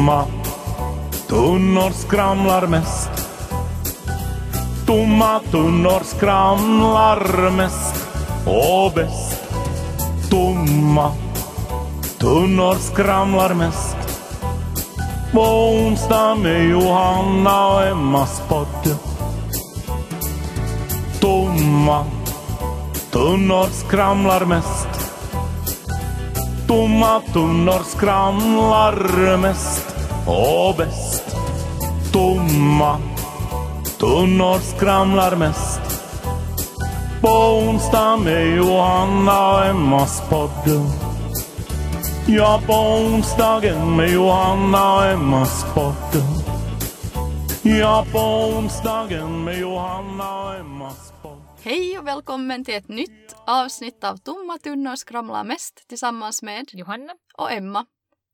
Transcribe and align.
Tomma 0.00 0.24
tunnor 1.28 1.90
skramlar 1.90 2.66
mest. 2.66 3.10
Tomma 4.86 5.40
tunnor 5.50 6.00
skramlar 6.04 7.50
mest 7.50 8.06
och 8.46 8.92
bäst. 8.94 9.42
Tomma 10.30 11.12
tunnor 12.18 12.74
skramlar 12.74 13.54
mest. 13.54 13.96
På 15.32 15.40
onsdag 15.40 16.34
med 16.34 16.68
Johanna 16.68 17.66
och 17.66 17.86
Emmas 17.86 18.42
podd. 18.48 18.96
Tomma 21.20 22.04
tunnor 23.10 23.66
skramlar 23.72 24.44
mest. 24.44 24.88
Tomma 26.66 27.20
tunnor 27.32 27.82
skramlar 27.84 29.36
mest 29.36 29.79
och 30.26 30.76
bäst. 30.76 31.36
Tomma 32.12 32.98
tunnor 33.98 34.58
skramlar 34.58 35.36
mest. 35.36 35.80
På 37.20 37.28
onsdag 37.28 38.16
med 38.16 38.56
Johanna 38.56 39.54
och 39.54 39.66
Emmas 39.66 40.22
podd. 40.28 40.50
Ja, 42.26 42.60
på 42.66 42.72
onsdagen 42.72 43.96
med 43.96 44.10
Johanna 44.10 44.94
och 44.94 45.04
Emmas 45.04 45.64
podd. 45.74 46.22
Ja, 47.62 48.06
på 48.12 48.18
onsdagen 48.18 49.44
med 49.44 49.58
Johanna 49.58 50.44
och 50.44 50.54
Emmas 50.54 51.12
podd. 51.22 51.42
Hej 51.62 51.98
och 51.98 52.06
välkommen 52.06 52.64
till 52.64 52.74
ett 52.74 52.88
nytt 52.88 53.36
avsnitt 53.46 54.04
av 54.04 54.16
Tomma 54.16 54.58
tunnor 54.58 54.96
skramlar 54.96 55.44
mest 55.44 55.88
tillsammans 55.88 56.42
med 56.42 56.64
Johanna? 56.72 57.12
och 57.38 57.52
Emma. 57.52 57.84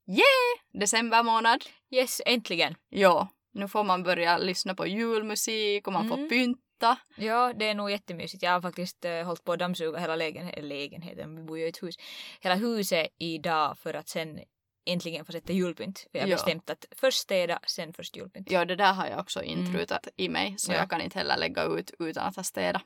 Yeah! 0.07 0.81
December 0.81 1.23
månad. 1.23 1.63
Yes, 1.91 2.21
äntligen. 2.25 2.75
Ja, 2.89 3.27
nu 3.53 3.67
får 3.67 3.83
man 3.83 4.03
börja 4.03 4.37
lyssna 4.37 4.75
på 4.75 4.87
julmusik 4.87 5.87
och 5.87 5.93
man 5.93 6.09
får 6.09 6.15
Mm. 6.17 6.29
pynta. 6.29 6.97
Ja, 7.17 7.53
det 7.59 7.67
är 7.67 7.73
nog 7.75 7.91
jättemysigt. 7.91 8.43
Jag 8.43 8.51
har 8.51 8.61
faktiskt 8.61 9.05
uh, 9.05 9.23
hållit 9.23 9.43
på 9.43 9.51
att 9.53 9.59
dammsuga 9.59 9.99
hela 9.99 10.15
lägenheten, 10.15 10.67
lägenheten, 10.69 11.35
vi 11.35 11.43
bor 11.43 11.57
ju 11.59 11.65
i 11.65 11.69
ett 11.69 11.83
hus, 11.83 11.95
hela 12.41 12.55
huset 12.55 13.07
idag 13.17 13.77
för 13.79 13.93
att 13.93 14.09
sen 14.09 14.39
äntligen 14.85 15.25
få 15.25 15.31
sätta 15.31 15.53
julpynt. 15.53 15.99
För 16.11 16.17
jag 16.19 16.21
har 16.25 16.29
Ja. 16.29 16.35
bestämt 16.35 16.69
att 16.69 16.85
först 16.95 17.17
städa, 17.19 17.59
sen 17.67 17.93
först 17.93 18.15
julpynt. 18.17 18.51
Ja, 18.51 18.65
det 18.65 18.75
där 18.75 18.93
har 18.93 19.07
jag 19.07 19.19
också 19.19 19.43
intrutat 19.43 20.07
i 20.17 20.29
mig 20.29 20.55
så 20.57 20.71
Ja. 20.71 20.77
jag 20.77 20.89
kan 20.89 21.01
inte 21.01 21.19
heller 21.19 21.37
lägga 21.37 21.63
ut 21.63 21.91
utan 21.99 22.27
att 22.27 22.35
ha 22.35 22.43
städat. 22.43 22.83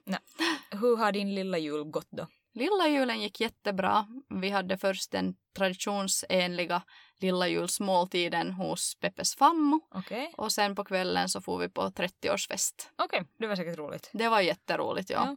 Hur 0.72 0.98
har 0.98 1.12
din 1.12 1.36
lilla 1.36 1.58
jul 1.58 1.84
gått 1.84 2.08
då? 2.12 2.28
Lilla 2.54 2.88
julen 2.88 3.22
gick 3.22 3.40
jättebra. 3.40 4.06
Vi 4.42 4.50
hade 4.50 4.78
först 4.78 5.12
den 5.12 5.36
traditionsenliga 5.58 6.82
lilla 7.20 7.48
julsmåltiden 7.48 8.52
hos 8.52 8.96
Peppes 9.00 9.36
fammo 9.36 9.80
Okej, 9.96 10.34
och 10.38 10.52
sen 10.52 10.76
på 10.76 10.84
kvällen 10.84 11.30
så 11.30 11.42
får 11.42 11.58
vi 11.58 11.70
på 11.70 11.82
30-årsfest. 11.82 12.74
okej, 13.04 13.24
det 13.40 13.48
var 13.48 13.56
säkert 13.56 13.78
roligt. 13.78 14.10
Det 14.14 14.30
var 14.30 14.42
jätteroligt, 14.42 15.10
ja. 15.10 15.36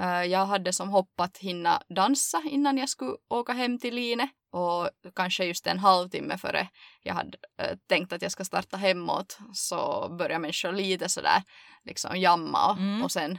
Eh, 0.00 0.22
Jag 0.24 0.46
hade 0.46 0.72
som 0.72 0.88
hopp 0.88 1.20
att 1.20 1.38
hinna 1.38 1.82
dansa 1.88 2.42
innan 2.50 2.78
jag 2.78 2.88
skulle 2.88 3.16
åka 3.28 3.52
hem 3.52 3.78
till 3.78 3.94
Line 3.94 4.28
och 4.52 4.90
kanske 5.14 5.44
just 5.44 5.66
en 5.66 5.78
halvtimme 5.78 6.38
före 6.38 6.68
jag 7.02 7.14
hade 7.14 7.38
eh, 7.58 7.76
tänkt 7.88 8.12
att 8.12 8.22
jag 8.22 8.32
ska 8.32 8.44
starta 8.44 8.76
hemåt 8.76 9.38
så 9.52 10.08
började 10.18 10.38
människor 10.38 10.72
lite 10.72 11.08
sådär 11.08 11.42
liksom 11.84 12.20
jamma 12.20 12.70
och, 12.70 12.78
Mm. 12.78 13.02
och 13.04 13.12
sen, 13.12 13.38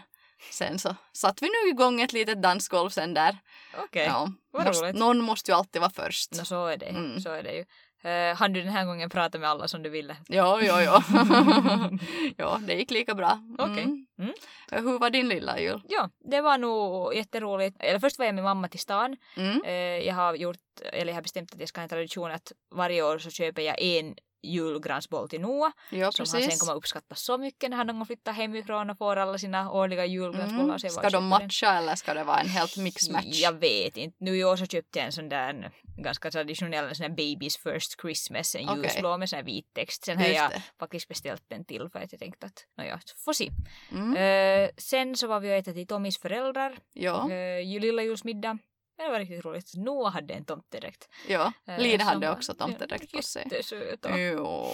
sen 0.52 0.80
så 0.80 0.95
satte 1.14 1.45
vi 1.45 1.50
nu 1.50 1.69
igång 1.69 2.02
ett 2.02 2.14
litet 2.14 2.41
dansgolv 2.41 2.89
sen 2.89 3.14
där. 3.14 3.38
Okej, 3.78 4.05
Ja, 4.05 4.31
vad 4.52 4.66
måste, 4.66 4.86
roligt. 4.86 4.95
någon 4.95 5.22
måste 5.22 5.52
ju 5.52 5.58
alltid 5.58 5.81
vara 5.81 5.91
först. 5.91 6.31
Nå, 6.38 6.45
så 6.45 6.66
är 6.67 6.78
det. 6.78 6.86
Mm. 6.86 7.19
Så 7.19 7.30
är 7.30 7.44
det 7.44 7.53
ju. 7.53 7.66
Uh, 8.05 8.36
hann 8.36 8.53
du 8.53 8.61
den 8.61 8.72
här 8.72 8.86
gången 8.86 9.09
prata 9.09 9.39
med 9.39 9.50
alla 9.50 9.67
som 9.67 9.83
du 9.83 9.89
ville? 9.89 10.16
Ja, 10.28 10.61
ja, 10.61 10.81
ja. 10.83 11.03
ja, 12.38 12.59
det 12.67 12.73
gick 12.73 12.91
lika 12.91 13.16
bra. 13.16 13.40
Okej. 13.59 13.84
Mm. 13.84 14.06
Mm. 14.19 14.34
Hur 14.72 15.00
var 15.00 15.09
din 15.09 15.28
lilla 15.28 15.59
jul? 15.59 15.81
Ja, 15.90 16.09
det 16.31 16.41
var 16.41 16.57
nog 16.57 17.16
jätteroligt. 17.16 17.78
Eller 17.79 18.00
först 18.00 18.19
var 18.19 18.25
jag 18.25 18.35
med 18.35 18.44
mamma 18.44 18.67
till 18.67 18.79
stan. 18.79 19.17
Mm. 19.38 19.62
Eh, 19.66 19.73
jag 20.07 20.16
har 20.16 20.35
gjort, 20.35 20.57
eller 20.94 21.12
jag 21.12 21.17
har 21.17 21.22
bestämt 21.22 21.53
att 21.53 21.59
jag 21.59 21.69
ska 21.69 21.81
ha 21.81 21.84
en 21.84 21.90
tradition 21.90 22.31
att 22.31 22.52
varje 22.75 23.03
år 23.03 23.17
så 23.19 23.29
köper 23.29 23.62
jag 23.62 23.81
en 23.81 24.16
julgransboll 24.53 25.29
till 25.29 25.41
Noah 25.41 25.72
Ja, 25.89 26.11
som 26.11 26.23
han 26.23 26.28
sen 26.28 26.41
precis. 26.41 26.59
kommer 26.59 26.73
att 26.73 26.78
uppskatta 26.78 27.16
så 27.16 27.38
mycket 27.38 27.69
när 27.69 27.78
han 27.78 27.88
någon 27.88 27.95
gång 27.95 28.06
flyttar 28.06 28.31
hemifrån 28.31 28.89
och 28.89 28.97
får 28.97 29.16
alla 29.16 29.38
sina 29.38 29.72
årliga 29.72 30.06
julgransbollar. 30.06 30.63
Mm. 30.63 30.79
Ska 30.79 30.89
de 30.89 30.91
köper 30.91 31.11
den. 31.11 31.23
matcha 31.23 31.78
eller 31.78 31.95
ska 31.95 32.13
det 32.13 32.23
vara 32.23 32.39
en 32.39 32.50
helt 32.50 32.78
mix-match? 32.78 33.25
Jag 33.25 33.53
vet 33.59 33.97
inte. 33.97 34.17
Nu 34.19 34.38
i 34.38 34.44
år 34.44 34.55
så 34.55 34.66
köpte 34.66 35.00
jag 35.00 35.05
en 35.05 35.11
sån 35.11 35.29
där 35.29 35.72
ganska 35.97 36.31
traditionell 36.31 36.95
sån 36.95 37.03
där 37.03 37.09
Babies 37.09 37.57
First 37.57 38.01
Christmas, 38.01 38.55
en 38.55 38.69
Okej. 38.69 38.84
ljusblå 38.84 39.17
med 39.17 39.29
sån 39.29 39.38
här 39.38 39.44
vit 39.44 39.73
text. 39.73 40.05
Sen 40.05 40.17
har 40.17 40.25
jag 40.25 40.51
det. 40.51 40.61
faktiskt 40.79 41.07
beställt 41.07 41.44
den 41.47 41.66
till 41.66 41.89
för 41.89 42.00
att 42.00 42.11
jag 42.11 42.19
tänkte 42.19 42.45
att 42.45 42.66
nåja, 42.78 43.00
får 43.25 43.34
se. 43.34 43.51
Mm. 43.91 44.16
Eh, 44.16 44.69
sen 44.78 45.16
så 45.16 45.28
var 45.28 45.39
vi 45.39 45.50
och 45.50 45.53
äta 45.55 45.73
till 45.73 45.88
Tommys 45.88 46.17
föräldrar, 46.19 46.78
Ja, 46.94 47.23
uh, 47.23 47.81
lilla 47.81 48.03
julsmiddag. 48.03 48.57
Det 48.97 49.09
var 49.09 49.19
riktigt 49.19 49.45
roligt. 49.45 49.72
Noah 49.75 50.13
hade 50.13 50.33
en 50.33 50.45
tomtedräkt. 50.45 51.09
ja. 51.28 51.53
Eh, 51.67 51.79
Line 51.79 52.00
som 52.00 52.07
hade 52.07 52.31
också 52.31 52.53
tomtedräkt 52.53 53.11
på 53.11 53.22
sig. 53.22 53.44
Jättesöta. 53.51 54.19
Jo, 54.19 54.67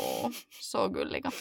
så 0.62 0.88
gulliga. 0.88 1.32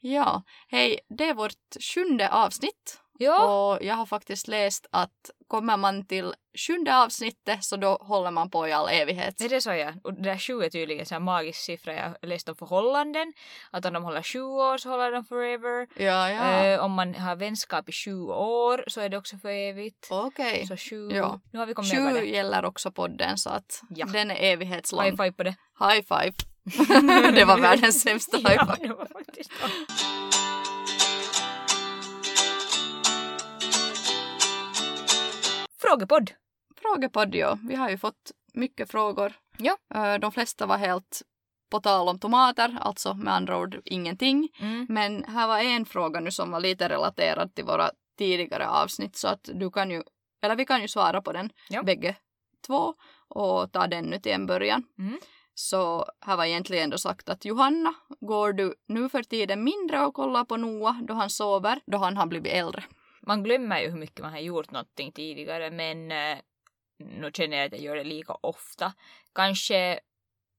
Ja, 0.00 0.42
hej, 0.68 1.00
det 1.08 1.28
är 1.28 1.34
vårt 1.34 1.76
sjunde 1.94 2.28
avsnitt 2.30 3.00
Ja, 3.22 3.72
och 3.74 3.82
jag 3.84 3.94
har 3.94 4.06
faktiskt 4.06 4.48
läst 4.48 4.86
att 4.90 5.30
kommer 5.48 5.76
man 5.76 6.06
till 6.06 6.34
sjunde 6.66 6.96
avsnittet 6.96 7.64
så 7.64 7.76
då 7.76 7.94
håller 8.00 8.30
man 8.30 8.50
på 8.50 8.68
i 8.68 8.72
all 8.72 8.88
evighet. 8.88 9.34
det 9.38 9.44
är 9.44 9.48
det 9.48 9.60
sa 9.60 9.74
jag. 9.76 9.94
Och 10.04 10.14
det 10.14 10.22
där 10.22 10.38
sju 10.38 10.62
är 10.62 10.70
tydligen 10.70 11.06
en 11.10 11.22
magisk 11.22 11.60
siffra. 11.60 11.94
Jag 11.94 12.14
läste 12.28 12.50
om 12.50 12.56
förhållanden. 12.56 13.32
Att 13.70 13.84
om 13.86 13.92
de 13.92 14.04
håller 14.04 14.22
sju 14.22 14.40
år 14.42 14.78
så 14.78 14.88
håller 14.90 15.12
de 15.12 15.24
forever. 15.24 15.86
Ja, 16.02 16.30
ja. 16.30 16.64
Eh, 16.64 16.84
om 16.84 16.92
man 16.92 17.14
har 17.14 17.36
vänskap 17.36 17.88
i 17.88 17.92
sju 17.92 18.20
år 18.28 18.84
så 18.86 19.00
är 19.00 19.08
det 19.08 19.16
också 19.18 19.36
för 19.38 19.48
evigt. 19.48 20.08
Okej. 20.10 20.66
Så 20.66 20.76
sju. 20.76 21.10
Ja. 21.12 21.40
Nu 21.52 21.58
har 21.58 21.66
vi 21.66 21.74
kommit 21.74 21.92
Sju 21.92 22.12
det. 22.12 22.24
gäller 22.24 22.64
också 22.64 22.92
podden 22.92 23.38
så 23.38 23.50
att 23.50 23.82
Ja. 23.90 24.06
den 24.06 24.30
är 24.30 24.36
evighetslång. 24.52 25.04
High 25.04 25.16
five 25.16 25.32
på 25.32 25.42
det. 25.42 25.54
High 25.80 26.02
five. 26.08 26.32
det 27.34 27.44
var 27.44 27.58
världens 27.58 28.02
sämsta 28.02 28.36
high 28.48 28.52
Ja, 28.54 28.74
five. 28.76 28.88
det 28.88 28.94
var 28.94 29.06
faktiskt 29.06 29.50
Frågepodd. 35.82 36.30
Frågepodd, 36.76 37.34
ja. 37.34 37.58
Vi 37.68 37.74
har 37.74 37.90
ju 37.90 37.98
fått 37.98 38.30
mycket 38.54 38.90
frågor. 38.90 39.32
Ja. 39.58 39.76
Eh, 39.94 40.14
De 40.18 40.32
flesta 40.32 40.66
var 40.66 40.76
helt 40.78 41.22
på 41.70 41.80
tal 41.80 42.08
om 42.08 42.18
tomater, 42.18 42.78
alltså 42.80 43.14
med 43.14 43.34
andra 43.34 43.58
ord 43.58 43.80
ingenting. 43.84 44.48
Mm. 44.60 44.86
Men 44.88 45.24
här 45.24 45.46
var 45.46 45.58
en 45.58 45.84
fråga 45.86 46.20
nu 46.20 46.30
som 46.30 46.50
var 46.50 46.60
lite 46.60 46.88
relaterad 46.88 47.54
till 47.54 47.64
våra 47.64 47.90
tidigare 48.18 48.68
avsnitt 48.68 49.16
så 49.16 49.28
att 49.28 49.48
du 49.54 49.70
kan 49.70 49.90
ju, 49.90 50.02
eller 50.42 50.56
vi 50.56 50.64
kan 50.64 50.82
ju 50.82 50.88
svara 50.88 51.22
på 51.22 51.32
den 51.32 51.50
Ja. 51.68 51.82
bägge 51.82 52.16
två 52.66 52.94
och 53.28 53.72
ta 53.72 53.86
den 53.86 54.04
nu 54.04 54.18
till 54.18 54.32
en 54.32 54.46
början. 54.46 54.84
Mm. 54.98 55.18
Så 55.54 56.06
här 56.20 56.36
var 56.36 56.44
egentligen 56.44 56.90
då 56.90 56.98
sagt 56.98 57.28
att 57.28 57.44
Johanna, 57.44 57.94
går 58.20 58.52
du 58.52 58.74
nu 58.88 59.08
för 59.08 59.22
tiden 59.22 59.64
mindre 59.64 60.06
och 60.06 60.14
kollar 60.14 60.44
på 60.44 60.56
Noah 60.56 61.02
då 61.02 61.14
han 61.14 61.30
sover, 61.30 61.80
då 61.86 61.98
han 61.98 62.16
har 62.16 62.26
blivit 62.26 62.52
äldre? 62.52 62.84
Man 63.26 63.42
glömmer 63.42 63.80
ju 63.80 63.90
hur 63.90 63.98
mycket 63.98 64.20
man 64.20 64.32
har 64.32 64.40
gjort 64.40 64.70
någonting 64.70 65.12
tidigare 65.12 65.70
men 65.70 66.12
eh, 66.12 66.38
nu 66.98 67.30
känner 67.34 67.56
jag 67.56 67.66
att 67.66 67.72
jag 67.72 67.80
gör 67.80 67.96
det 67.96 68.04
lika 68.04 68.34
ofta. 68.34 68.92
Kanske 69.34 70.00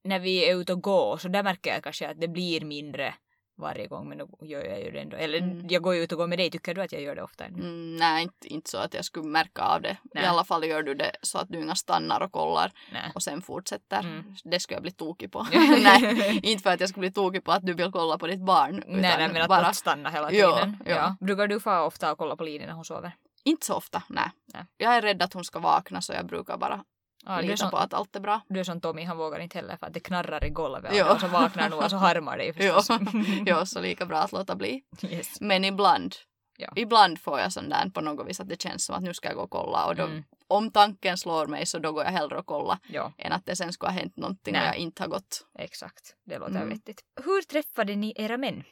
när 0.04 0.20
vi 0.20 0.50
är 0.50 0.56
ute 0.56 0.74
och 0.74 0.82
går 0.82 1.18
så 1.18 1.28
där 1.28 1.44
märker 1.44 1.74
jag 1.74 1.84
kanske 1.84 2.10
att 2.10 2.22
det 2.22 2.28
blir 2.28 2.62
mindre 2.62 3.16
varje 3.58 3.88
gång 3.88 4.10
men 4.10 4.18
då 4.18 4.28
gör 4.42 4.64
jag 4.64 4.80
ju 4.82 4.92
det 4.92 5.00
ändå. 5.00 5.18
Eller 5.18 5.38
Mm. 5.38 5.68
jag 5.70 5.82
går 5.82 5.96
ju 5.96 6.04
ut 6.04 6.12
och 6.12 6.18
går 6.18 6.28
med 6.28 6.40
dig, 6.40 6.52
tycker 6.52 6.74
du 6.76 6.82
att 6.82 6.92
jag 6.92 7.02
gör 7.02 7.16
det 7.16 7.24
ofta? 7.24 7.46
Mm, 7.46 7.96
nej, 7.96 8.24
inte, 8.24 8.48
inte 8.48 8.70
så 8.70 8.78
att 8.78 8.94
jag 8.94 9.06
skulle 9.06 9.28
märka 9.28 9.62
av 9.62 9.82
det. 9.82 9.98
Nej. 10.14 10.24
I 10.24 10.28
alla 10.28 10.44
fall 10.44 10.66
gör 10.66 10.84
du 10.84 10.94
det 10.94 11.12
så 11.22 11.38
att 11.38 11.50
du 11.50 11.60
inga 11.62 11.76
stannar 11.76 12.22
och 12.22 12.32
kollar 12.32 12.72
Nej. 12.94 13.12
och 13.16 13.24
sen 13.24 13.42
fortsätter. 13.42 14.00
Mm. 14.00 14.36
Det 14.44 14.60
skulle 14.60 14.76
jag 14.76 14.82
bli 14.84 14.92
tokig 14.92 15.32
på. 15.32 15.48
nej, 15.84 16.40
inte 16.44 16.64
för 16.64 16.70
att 16.70 16.80
jag 16.80 16.90
skulle 16.90 17.02
bli 17.02 17.12
tokig 17.12 17.44
på 17.44 17.52
att 17.52 17.66
du 17.66 17.74
vill 17.74 17.92
kolla 17.92 18.18
på 18.18 18.28
ditt 18.28 18.46
barn. 18.46 18.84
Nej, 18.88 19.02
nej, 19.18 19.30
men 19.34 19.42
att 19.42 19.48
bara... 19.48 19.74
stanna 19.74 20.10
hela 20.10 20.30
tiden. 20.30 20.78
ja. 20.86 21.16
Brukar 21.20 21.48
du 21.48 21.60
få 21.60 21.80
ofta 21.80 22.12
och 22.12 22.18
kolla 22.18 22.36
på 22.36 22.44
Line 22.44 22.62
när 22.66 22.74
hon 22.74 22.86
sover? 22.86 23.12
Inte 23.46 23.66
så 23.66 23.74
ofta, 23.76 24.04
nej. 24.10 24.30
Nej. 24.54 24.64
Jag 24.78 24.96
är 24.96 25.02
rädd 25.02 25.22
att 25.22 25.34
hon 25.34 25.44
ska 25.46 25.60
vakna 25.60 26.02
så 26.02 26.14
jag 26.14 26.26
brukar 26.26 26.58
bara 26.58 26.84
Är 27.26 27.42
lita 27.42 27.58
som, 27.58 27.70
på 27.72 27.78
att 27.78 27.94
allt 27.94 28.16
är 28.16 28.20
bra. 28.20 28.42
du 28.50 28.60
är 28.60 28.64
som 28.64 28.82
Tommy, 28.82 29.04
han 29.04 29.18
vågar 29.18 29.40
inte 29.40 29.58
heller 29.58 29.78
för 29.78 29.86
att 29.88 29.94
det 29.94 30.00
knarrar 30.00 30.44
i 30.46 30.50
golvet 30.50 30.96
Ja. 30.96 31.14
och 31.14 31.20
så 31.22 31.28
vaknar 31.28 31.70
nog 31.70 31.84
och 31.84 31.90
så 31.90 31.96
harmar 31.98 32.38
Ja, 32.38 32.54
förstås. 32.82 32.98
ja, 33.46 33.66
så 33.66 33.82
lika 33.82 34.06
bra 34.06 34.18
att 34.18 34.32
låta 34.32 34.56
bli. 34.56 34.82
yes. 35.02 35.42
Men 35.42 35.66
ibland, 35.66 36.16
Ja. 36.58 36.74
ibland 36.76 37.20
får 37.22 37.40
jag 37.40 37.54
sån 37.54 37.70
där 37.70 37.90
på 37.90 38.02
något 38.02 38.28
vis 38.28 38.40
att 38.40 38.50
det 38.50 38.62
känns 38.62 38.86
som 38.86 38.96
att 38.96 39.04
nu 39.04 39.14
ska 39.14 39.28
jag 39.28 39.36
gå 39.36 39.44
och 39.44 39.50
kolla 39.50 39.86
och 39.86 39.96
då, 39.96 40.04
Mm. 40.04 40.24
om 40.48 40.72
tanken 40.72 41.18
slår 41.18 41.48
mig 41.48 41.66
så 41.66 41.80
då 41.80 41.92
går 41.92 42.04
jag 42.04 42.12
hellre 42.12 42.38
och 42.40 42.46
kolla 42.46 42.80
Ja, 42.88 43.14
än 43.18 43.32
att 43.32 43.46
det 43.46 43.56
sen 43.56 43.74
ska 43.74 43.88
ha 43.88 43.94
hänt 43.94 44.18
någonting 44.18 44.56
och 44.56 44.60
Nej. 44.62 44.68
jag 44.68 44.78
inte 44.78 45.04
har 45.04 45.08
gått. 45.08 45.46
exakt. 45.60 46.16
Det 46.26 46.38
låter 46.40 46.56
Mm. 46.56 46.70
vettigt. 46.70 47.02
Hur 47.26 47.42
träffade 47.42 47.96
ni 47.96 48.14
era 48.16 48.38
män? 48.38 48.64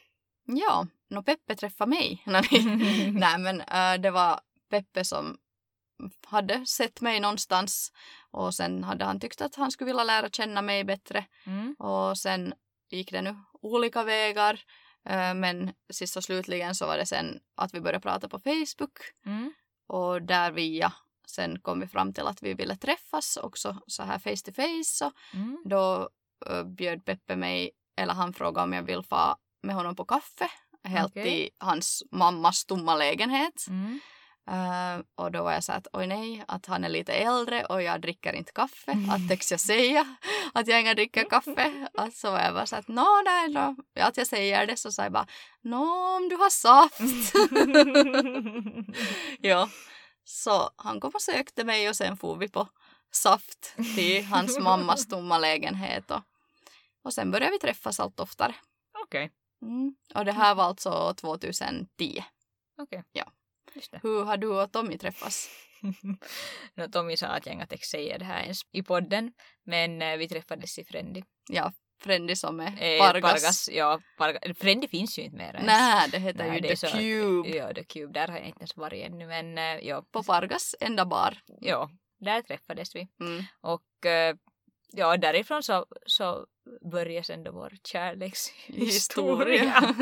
Ja, 0.46 0.86
nå 1.10 1.22
Peppe 1.22 1.54
träffade 1.56 1.88
mig. 1.90 2.22
Nej, 2.26 2.42
Nej 3.12 3.38
men 3.38 3.60
äh, 3.60 4.00
det 4.00 4.10
var 4.10 4.40
Peppe 4.70 5.04
som 5.04 5.36
hade 6.26 6.66
sett 6.66 7.00
mig 7.00 7.20
någonstans 7.20 7.92
och 8.32 8.54
sen 8.54 8.84
hade 8.84 9.04
han 9.04 9.20
tyckt 9.20 9.40
att 9.40 9.54
han 9.54 9.70
skulle 9.70 9.86
vilja 9.86 10.04
lära 10.04 10.28
känna 10.30 10.62
mig 10.62 10.84
bättre 10.84 11.24
Mm. 11.46 11.74
och 11.78 12.18
sen 12.18 12.54
gick 12.90 13.10
det 13.12 13.22
nu 13.22 13.36
olika 13.62 14.02
vägar. 14.04 14.60
Eh, 15.08 15.34
men 15.34 15.72
sist 15.92 16.16
och 16.16 16.24
slutligen 16.24 16.74
så 16.74 16.86
var 16.86 16.96
det 16.96 17.06
sen 17.06 17.40
att 17.56 17.74
vi 17.74 17.80
började 17.80 18.00
prata 18.00 18.28
på 18.28 18.38
Facebook 18.38 18.98
Mm. 19.26 19.52
och 19.88 20.22
där 20.22 20.50
via 20.52 20.92
sen 21.26 21.60
kom 21.60 21.80
vi 21.80 21.86
fram 21.86 22.12
till 22.12 22.26
att 22.26 22.42
vi 22.42 22.54
ville 22.54 22.76
träffas 22.76 23.36
också 23.36 23.82
så 23.86 24.02
här 24.02 24.18
face 24.18 24.44
to 24.44 24.52
face. 24.52 24.84
Så 24.84 25.12
Mm. 25.34 25.62
då 25.64 26.08
uh, 26.50 26.64
bjöd 26.64 27.04
Peppe 27.04 27.36
mig, 27.36 27.70
eller 27.96 28.14
han 28.14 28.32
frågade 28.32 28.64
om 28.64 28.72
jag 28.72 28.82
vill 28.82 29.02
få 29.02 29.36
med 29.62 29.74
honom 29.74 29.96
på 29.96 30.04
kaffe. 30.04 30.48
Helt 30.84 31.10
Okej. 31.12 31.44
i 31.46 31.50
hans 31.58 32.02
mammas 32.10 32.64
tomma 32.64 32.94
lägenhet. 32.96 33.66
Mm. 33.68 34.00
Eh, 34.50 35.04
och 35.14 35.32
då 35.32 35.42
var 35.42 35.52
jag 35.52 35.64
så 35.64 35.72
att 35.72 35.86
oj 35.92 36.06
nej, 36.06 36.44
att 36.48 36.66
han 36.66 36.84
är 36.84 36.88
lite 36.88 37.12
äldre 37.12 37.64
och 37.64 37.82
jag 37.82 38.00
dricker 38.00 38.32
inte 38.32 38.52
kaffe. 38.52 38.92
Mm. 38.92 39.10
Att 39.10 39.28
täcks 39.28 39.50
jag 39.50 39.60
säga 39.60 40.16
att 40.54 40.68
jag 40.68 40.80
inte 40.80 40.94
dricker 40.94 41.24
kaffe? 41.24 41.88
Att 41.94 42.14
så 42.14 42.30
var 42.30 42.40
jag 42.40 42.54
bara 42.54 42.66
så 42.66 42.76
att 42.76 42.88
nå 42.88 43.22
nej 43.24 43.52
då. 43.52 43.76
Att 44.02 44.16
jag 44.16 44.26
säger 44.26 44.66
det 44.66 44.76
så 44.76 44.92
sa 44.92 45.02
jag 45.02 45.12
bara 45.12 45.26
nå 45.60 46.16
om 46.16 46.28
du 46.28 46.36
har 46.36 46.50
saft. 46.50 47.34
ja. 49.40 49.68
Så 50.24 50.70
han 50.76 51.00
kom 51.00 51.10
och 51.14 51.22
sökte 51.22 51.64
mig 51.64 51.88
och 51.88 51.96
sen 51.96 52.16
får 52.16 52.36
vi 52.36 52.48
på 52.48 52.68
saft 53.10 53.74
till 53.96 54.24
hans 54.24 54.58
mammas 54.58 55.08
tomma 55.08 55.38
lägenhet. 55.38 56.10
Och, 56.10 56.20
och 57.04 57.14
sen 57.14 57.30
började 57.30 57.52
vi 57.52 57.58
träffas 57.58 58.00
allt 58.00 58.20
oftare. 58.20 58.54
Okej. 59.04 59.30
Mm. 59.62 59.94
Och 60.14 60.24
det 60.24 60.32
här 60.32 60.54
var 60.54 60.64
alltså 60.64 61.14
2010. 61.14 62.24
Okej. 62.78 63.04
Ja. 63.12 63.24
Hur 64.02 64.24
har 64.24 64.36
du 64.36 64.46
och 64.48 64.72
Tommy 64.72 64.98
träffats? 64.98 65.50
no, 66.74 66.88
Tommy 66.92 67.16
sa 67.16 67.26
att 67.26 67.46
jag 67.46 67.54
inte 67.54 67.78
säga 67.78 68.18
det 68.18 68.24
här 68.24 68.42
ens 68.42 68.60
i 68.72 68.82
podden. 68.82 69.32
Men 69.64 70.02
eh, 70.02 70.16
vi 70.16 70.28
träffades 70.28 70.78
i 70.78 70.84
Frendi. 70.84 71.24
Ja, 71.50 71.72
Frendi 72.02 72.36
som 72.36 72.60
är 72.60 72.82
Eh, 72.82 72.98
Pargas. 72.98 73.68
ja, 73.72 74.00
Pargas. 74.18 74.42
Frendi 74.58 74.88
finns 74.88 75.18
ju 75.18 75.22
inte 75.22 75.36
mer 75.36 75.54
ens. 75.54 75.66
Nej, 75.66 76.08
det 76.10 76.18
heter 76.18 76.44
Nej, 76.44 76.54
ju 76.54 76.60
det 76.60 76.76
The 76.76 76.86
Cube. 76.86 77.48
Ja, 77.48 77.74
The 77.74 77.84
Cube. 77.84 78.12
Där 78.12 78.28
har 78.28 78.36
jag 78.38 78.46
inte 78.46 78.60
ens 78.60 78.76
varit 78.76 79.04
ännu. 79.06 79.26
Men 79.26 79.58
eh, 79.58 79.86
ja, 79.88 80.04
På 80.10 80.22
Pargas 80.22 80.74
enda 80.80 81.04
bar. 81.04 81.38
ja, 81.60 81.90
där 82.20 82.42
träffades 82.42 82.96
vi. 82.96 83.08
Mm. 83.20 83.44
Och 83.60 84.06
eh, 84.06 84.36
ja, 84.92 85.16
därifrån 85.16 85.62
så, 85.62 85.86
så 86.06 86.46
började 86.90 87.24
sen 87.24 87.44
då 87.44 87.52
vår 87.52 87.72
kärlekshistoria. 87.84 89.94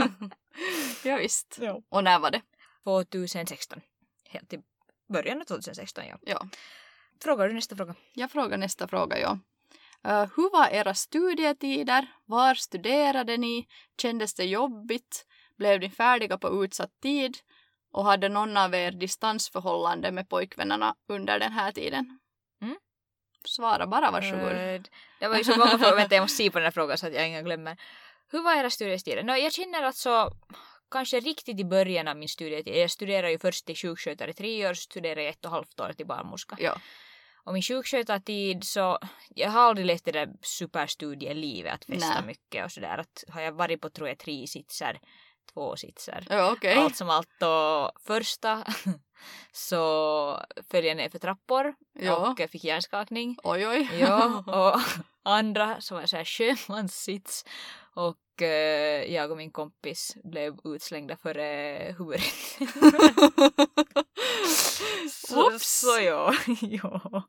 ja, 1.05 1.17
visst. 1.17 1.59
Ja. 1.61 1.81
Och 1.89 2.05
när 2.05 2.19
var 2.19 2.31
det? 2.31 2.43
2016. 2.85 3.81
Helt 4.29 4.53
i 4.53 4.63
början 5.13 5.41
av 5.41 5.45
2016, 5.45 6.05
ja. 6.07 6.19
Ja. 6.23 6.47
Frågar 7.23 7.49
du 7.49 7.55
nästa 7.55 7.77
fråga? 7.77 7.95
Jag 8.15 8.31
frågar 8.31 8.59
nästa 8.59 8.89
fråga, 8.89 9.19
ja. 9.19 9.39
Eh, 10.05 10.29
hur 10.37 10.53
var 10.53 10.69
era 10.69 10.95
studietider? 10.95 12.07
Var 12.25 12.55
studerade 12.55 13.37
ni? 13.37 13.67
Kändes 14.03 14.35
det 14.35 14.45
jobbigt? 14.45 15.27
Blev 15.57 15.81
ni 15.81 15.91
färdiga 15.91 16.39
på 16.39 16.65
utsatt 16.65 17.01
tid? 17.03 17.39
Och 17.93 18.05
hade 18.05 18.29
någon 18.29 18.57
av 18.57 18.75
er 18.75 18.91
distansförhållande 18.91 20.13
med 20.13 20.29
pojkvännerna 20.29 20.95
under 21.09 21.39
den 21.39 21.53
här 21.53 21.73
tiden? 21.73 22.19
Mm. 22.63 22.77
Svara 23.45 23.87
bara, 23.87 24.11
varsågod. 24.11 24.89
Det 25.19 25.29
var 25.29 25.37
ju 25.37 25.45
så 25.45 25.57
många 25.59 25.79
frågor. 25.79 25.97
Vänta, 25.97 26.15
jag 26.15 26.23
måste 26.23 26.37
se 26.37 26.51
på 26.51 26.59
den 26.59 26.65
här 26.65 26.73
frågan 26.73 26.99
så 26.99 27.07
att 27.07 27.15
jag 27.15 27.29
inte 27.29 27.43
glömmer. 27.43 27.77
Hur 28.31 28.43
var 28.43 28.55
era 28.55 28.71
studiestider? 28.71 29.23
No, 29.23 29.33
jag 29.33 29.53
känner 29.53 29.83
alltså 29.83 30.31
kanske 30.91 31.21
riktigt 31.21 31.61
i 31.61 31.65
början 31.65 32.09
av 32.09 32.17
min 32.17 32.29
studietid. 32.29 32.77
Jag 32.77 32.91
studerade 32.91 33.31
ju 33.33 33.39
först 33.39 33.67
till 33.67 33.77
sjukskötare 33.77 34.31
i 34.31 34.35
tre 34.35 34.69
år, 34.69 34.75
så 34.75 34.81
studerade 34.83 35.23
jag 35.23 35.31
ett 35.31 35.45
och 35.45 35.49
ett 35.49 35.53
halvt 35.53 35.81
år 35.81 35.93
till 35.93 36.07
barnmorska. 36.07 36.57
Ja. 36.61 36.81
Och 37.45 37.53
min 37.53 37.63
sjukskötartid 37.63 38.65
så, 38.65 38.99
jag 39.29 39.51
har 39.51 39.61
aldrig 39.61 39.87
levt 39.87 40.05
det 40.05 40.13
där 40.13 40.29
superstudielivet 40.43 41.75
att 41.75 41.85
festa 41.85 42.15
Nej. 42.15 42.27
mycket 42.27 42.65
och 42.65 42.73
sådär. 42.73 42.99
Att 42.99 43.25
har 43.29 43.41
jag 43.41 43.53
varit 43.53 43.81
på 43.81 43.91
tror 43.91 44.09
jag 44.09 44.19
tre 44.19 44.47
sitsar, 44.47 45.01
två 45.53 45.77
sitsar. 45.77 46.27
Ja, 46.31 46.53
okej. 46.53 46.75
Allt 46.75 46.97
som 46.97 47.11
allt 47.11 47.29
då 47.41 47.93
första 48.07 48.65
så 49.53 50.45
föll 50.71 50.85
jag 50.85 50.97
ner 50.97 51.09
för 51.09 51.19
trappor 51.19 51.75
Ja. 51.93 52.31
och 52.31 52.51
fick 52.51 52.65
hjärnskakning. 52.65 53.37
Oj, 53.43 53.69
oj. 53.69 53.89
Ja, 54.01 54.45
och 54.75 54.81
andra 55.23 55.81
som 55.81 55.97
var 55.97 56.07
så 56.07 56.17
här 56.17 56.25
sjömanssits 56.25 57.45
och 57.95 58.17
jag 59.09 59.31
och 59.31 59.37
min 59.37 59.51
kompis 59.51 60.17
blev 60.25 60.57
utslängda 60.65 61.17
före 61.17 61.43
huvudet. 61.99 62.21
så, 65.11 65.51
så 65.61 65.99
ja. 66.01 66.35
ja. 66.61 67.23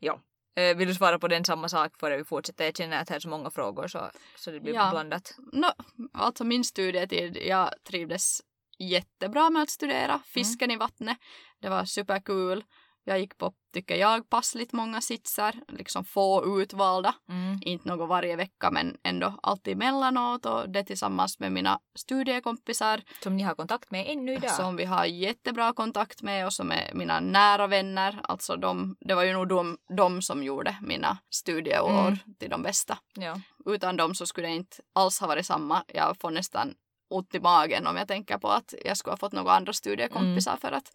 ja. 0.00 0.20
Eh, 0.56 0.76
Vill 0.76 0.88
du 0.88 0.94
svara 0.94 1.18
på 1.18 1.28
den 1.28 1.44
samma 1.44 1.68
sak 1.68 1.98
före 2.00 2.16
vi 2.16 2.24
fortsätter? 2.24 2.64
Jag 2.64 2.76
känner 2.76 3.00
att 3.02 3.08
det 3.08 3.14
är 3.14 3.20
så 3.20 3.28
många 3.28 3.50
frågor 3.50 3.88
så, 3.88 4.10
så 4.36 4.50
det 4.50 4.60
blir 4.60 4.74
Ja. 4.74 4.90
blandat. 4.90 5.34
No, 5.52 5.66
alltså 6.12 6.44
min 6.44 6.64
studietid, 6.64 7.36
jag 7.36 7.70
trivdes 7.84 8.40
jättebra 8.78 9.50
med 9.50 9.62
att 9.62 9.70
studera. 9.70 10.20
Fisken 10.26 10.70
i 10.70 10.76
vattnet, 10.76 11.18
det 11.60 11.68
var 11.68 11.84
superkul. 11.84 12.64
Jag 13.08 13.18
gick 13.20 13.38
på, 13.38 13.52
tycker 13.74 13.96
jag, 13.96 14.30
passligt 14.30 14.72
många 14.72 15.00
sitsar, 15.00 15.54
liksom 15.68 16.04
få 16.04 16.60
utvalda. 16.62 17.14
Mm. 17.28 17.58
Inte 17.62 17.88
något 17.88 18.08
varje 18.08 18.36
vecka 18.36 18.70
men 18.70 18.96
ändå 19.02 19.38
alltid 19.42 19.72
emellanåt 19.72 20.46
och 20.46 20.70
det 20.70 20.84
tillsammans 20.84 21.38
med 21.38 21.52
mina 21.52 21.78
studiekompisar 21.98 23.02
Som 23.22 23.36
ni 23.36 23.42
har 23.42 23.54
kontakt 23.54 23.90
med 23.90 24.06
ännu 24.08 24.32
idag. 24.34 24.50
som 24.50 24.76
vi 24.76 24.84
har 24.84 25.04
jättebra 25.04 25.72
kontakt 25.72 26.22
med 26.22 26.46
och 26.46 26.52
som 26.52 26.72
är 26.72 26.94
mina 26.94 27.20
nära 27.20 27.66
vänner. 27.66 28.20
Alltså 28.22 28.56
de, 28.56 28.96
det 29.00 29.14
var 29.14 29.22
ju 29.22 29.32
nog 29.32 29.48
de, 29.48 29.78
de 29.96 30.22
som 30.22 30.42
gjorde 30.42 30.76
mina 30.82 31.18
studieår 31.30 31.88
Mm. 32.08 32.18
till 32.38 32.50
de 32.50 32.62
bästa 32.62 32.98
Ja. 33.14 33.40
utan 33.66 33.96
dem 33.96 34.14
så 34.14 34.26
skulle 34.26 34.48
det 34.48 34.54
inte 34.54 34.76
alls 34.94 35.20
ha 35.20 35.26
varit 35.26 35.46
samma. 35.46 35.84
Jag 35.94 36.16
får 36.20 36.30
nästan 36.30 36.74
ont 37.10 37.34
i 37.34 37.40
magen 37.40 37.86
om 37.86 37.96
jag 37.96 38.08
tänker 38.08 38.38
på 38.38 38.48
att 38.48 38.74
jag 38.84 38.96
skulle 38.96 39.12
ha 39.12 39.16
fått 39.16 39.32
några 39.32 39.52
andra 39.52 39.72
studiekompisar 39.72 40.50
Mm. 40.52 40.60
för 40.60 40.72
att, 40.72 40.92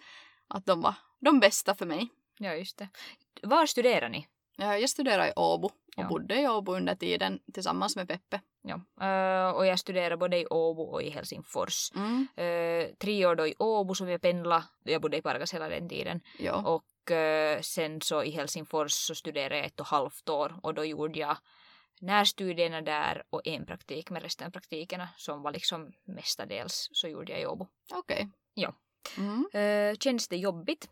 att 0.48 0.66
de 0.66 0.81
var 0.81 0.94
de 1.23 1.39
bästa 1.39 1.75
för 1.75 1.85
mig. 1.85 2.09
ja, 2.39 2.55
just 2.55 2.77
det. 2.77 2.87
Var 3.43 3.65
studerar 3.65 4.09
ni? 4.09 4.27
Jag 4.57 4.89
studerade 4.89 5.29
i 5.29 5.33
Åbo 5.35 5.65
och 5.67 5.73
Ja. 5.95 6.07
bodde 6.07 6.41
i 6.41 6.47
Åbo 6.47 6.75
under 6.75 6.95
tiden 6.95 7.39
tillsammans 7.53 7.95
med 7.95 8.07
Peppe. 8.07 8.41
Ja. 8.61 8.75
Eh, 9.07 9.49
och 9.55 9.65
jag 9.65 9.79
studerar 9.79 10.17
både 10.17 10.37
i 10.37 10.45
Åbo 10.47 10.83
och 10.83 11.03
i 11.03 11.09
Helsingfors. 11.09 11.91
Mm, 11.95 12.27
Eh, 12.35 12.95
tre 12.99 13.25
år 13.25 13.35
då 13.35 13.47
i 13.47 13.55
Åbo 13.59 13.95
som 13.95 14.09
jag 14.09 14.21
pendlade. 14.21 14.63
Jag 14.83 15.01
bodde 15.01 15.17
i 15.17 15.21
Pargas 15.21 15.53
hela 15.53 15.69
den 15.69 15.89
tiden. 15.89 16.21
ja. 16.39 16.53
Och 16.67 17.11
eh, 17.11 17.61
sen 17.61 18.01
så 18.01 18.23
i 18.23 18.29
Helsingfors 18.31 18.91
så 18.93 19.15
studerade 19.15 19.57
jag 19.57 19.65
ett 19.65 19.79
och 19.79 19.85
ett 19.85 19.89
halvt 19.91 20.29
år 20.29 20.59
och 20.63 20.73
då 20.73 20.85
gjorde 20.85 21.19
jag 21.19 21.37
närstudierna 22.01 22.81
där 22.81 23.23
och 23.30 23.47
en 23.47 23.65
praktik 23.65 24.09
med 24.09 24.21
resten 24.23 24.47
av 24.47 24.51
praktikerna 24.51 25.09
som 25.18 25.42
var 25.42 25.51
liksom 25.51 25.92
mestadels 26.03 26.89
så 26.92 27.07
gjorde 27.07 27.31
jag 27.31 27.42
i 27.42 27.45
Åbo. 27.45 27.68
Okej. 27.92 28.30
Ja. 28.53 28.73
Mm. 29.18 29.47
Känns 29.99 30.27
det 30.27 30.37
jobbigt? 30.37 30.89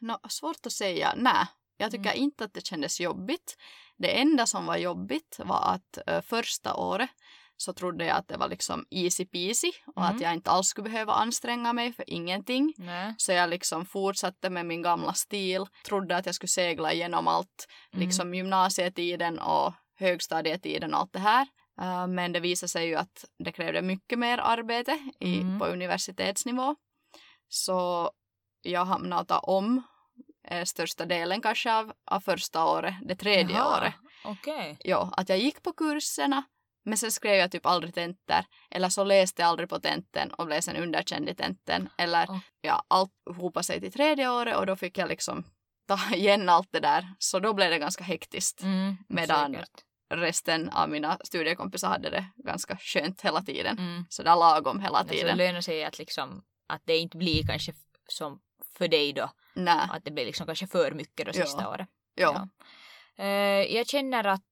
Nå, 0.00 0.18
svårt 0.28 0.66
att 0.66 0.72
säga. 0.72 1.14
Nej, 1.16 1.46
jag 1.76 1.90
tycker 1.90 2.10
Mm. 2.10 2.22
inte 2.22 2.44
att 2.44 2.54
det 2.54 2.66
kändes 2.66 3.00
jobbigt. 3.00 3.56
Det 3.96 4.20
enda 4.20 4.46
som 4.46 4.66
var 4.66 4.76
jobbigt 4.76 5.40
var 5.44 5.62
att 5.74 5.98
eh, 6.08 6.20
första 6.20 6.74
året 6.74 7.10
så 7.56 7.72
trodde 7.72 8.04
jag 8.06 8.16
att 8.16 8.28
det 8.28 8.36
var 8.36 8.48
liksom 8.48 8.86
easy 8.90 9.26
peasy 9.26 9.72
och 9.86 10.02
Mm. 10.02 10.16
att 10.16 10.22
jag 10.22 10.34
inte 10.34 10.50
alls 10.50 10.68
skulle 10.68 10.90
behöva 10.90 11.12
anstränga 11.12 11.72
mig 11.72 11.92
för 11.92 12.10
ingenting. 12.10 12.74
Nej. 12.76 13.14
Så 13.18 13.32
jag 13.32 13.50
liksom 13.50 13.86
fortsatte 13.86 14.50
med 14.50 14.66
min 14.66 14.82
gamla 14.82 15.12
stil. 15.14 15.66
Trodde 15.86 16.16
att 16.16 16.26
jag 16.26 16.34
skulle 16.34 16.48
segla 16.48 16.92
igenom 16.92 17.28
allt. 17.28 17.68
Mm. 17.92 18.06
Liksom 18.06 18.34
gymnasietiden 18.34 19.38
och 19.38 19.72
högstadietiden 19.98 20.94
och 20.94 21.00
allt 21.00 21.12
det 21.12 21.18
här. 21.18 21.46
Uh, 21.82 22.06
men 22.06 22.32
det 22.32 22.40
visade 22.40 22.68
sig 22.70 22.86
ju 22.86 22.94
att 22.94 23.24
det 23.44 23.52
krävde 23.52 23.82
mycket 23.82 24.18
mer 24.18 24.38
arbete 24.38 24.98
i, 25.20 25.40
Mm. 25.40 25.58
på 25.58 25.66
universitetsnivå. 25.66 26.76
Så 27.48 28.10
jag 28.64 28.84
hamnade 28.84 29.22
att 29.22 29.28
ta 29.28 29.38
om 29.38 29.82
eh, 30.48 30.64
största 30.64 31.04
delen 31.06 31.42
kanske 31.42 31.74
av, 31.74 31.92
av 32.10 32.20
första 32.20 32.64
året, 32.64 32.94
det 33.02 33.14
tredje 33.16 33.56
Jaha, 33.56 33.78
året. 33.78 33.94
Okej. 34.24 34.76
Ja, 34.84 35.10
att 35.16 35.28
jag 35.28 35.38
gick 35.38 35.62
på 35.62 35.72
kurserna 35.72 36.42
men 36.86 36.98
sen 36.98 37.12
skrev 37.12 37.34
jag 37.34 37.50
typ 37.50 37.66
aldrig 37.66 37.94
tentor. 37.94 38.44
Eller 38.70 38.88
så 38.88 39.04
läste 39.04 39.42
jag 39.42 39.48
aldrig 39.48 39.68
på 39.68 39.80
tenten 39.80 40.30
och 40.34 40.46
blev 40.46 40.60
sen 40.60 40.76
underkänd 40.76 41.28
i 41.28 41.34
tenten. 41.34 41.88
Eller 41.98 42.26
Oh. 42.26 42.38
ja, 42.60 42.84
allt 42.88 43.10
hopade 43.36 43.64
sig 43.64 43.80
till 43.80 43.92
tredje 43.92 44.30
året 44.30 44.56
och 44.56 44.66
då 44.66 44.76
fick 44.76 44.98
jag 44.98 45.08
liksom 45.08 45.44
ta 45.88 45.98
igen 46.14 46.48
allt 46.48 46.68
det 46.72 46.80
där. 46.80 47.14
Så 47.18 47.38
då 47.40 47.52
blev 47.54 47.70
det 47.70 47.78
ganska 47.78 48.04
hektiskt. 48.04 48.62
Mm, 48.62 48.96
Medan- 49.08 49.52
säkert. 49.52 49.70
Resten 50.14 50.68
av 50.70 50.90
mina 50.90 51.18
studiekompisar 51.24 51.88
hade 51.88 52.10
det 52.10 52.24
ganska 52.36 52.76
skönt 52.76 53.20
hela 53.20 53.42
tiden. 53.42 53.78
Mm. 53.78 54.04
Så 54.08 54.22
där 54.22 54.36
lagom 54.36 54.80
hela 54.80 54.98
Alltså, 54.98 55.14
det 55.14 55.20
tiden. 55.20 55.36
lönar 55.38 55.60
sig 55.60 55.84
att 55.84 55.98
liksom 55.98 56.44
att 56.68 56.82
det 56.84 56.96
inte 56.96 57.16
blir 57.16 57.46
kanske 57.46 57.72
som 58.08 58.40
för 58.78 58.88
dig 58.88 59.12
då. 59.12 59.30
Nej, 59.54 59.88
Att 59.90 60.04
det 60.04 60.10
blir 60.10 60.26
liksom 60.26 60.46
kanske 60.46 60.66
för 60.66 60.90
mycket 60.92 61.26
då 61.26 61.32
Ja. 61.34 61.44
sista 61.46 61.68
året. 61.68 61.88
ja. 62.14 62.48
Eh, 63.16 63.26
jag 63.76 63.86
känner 63.86 64.24
att 64.26 64.42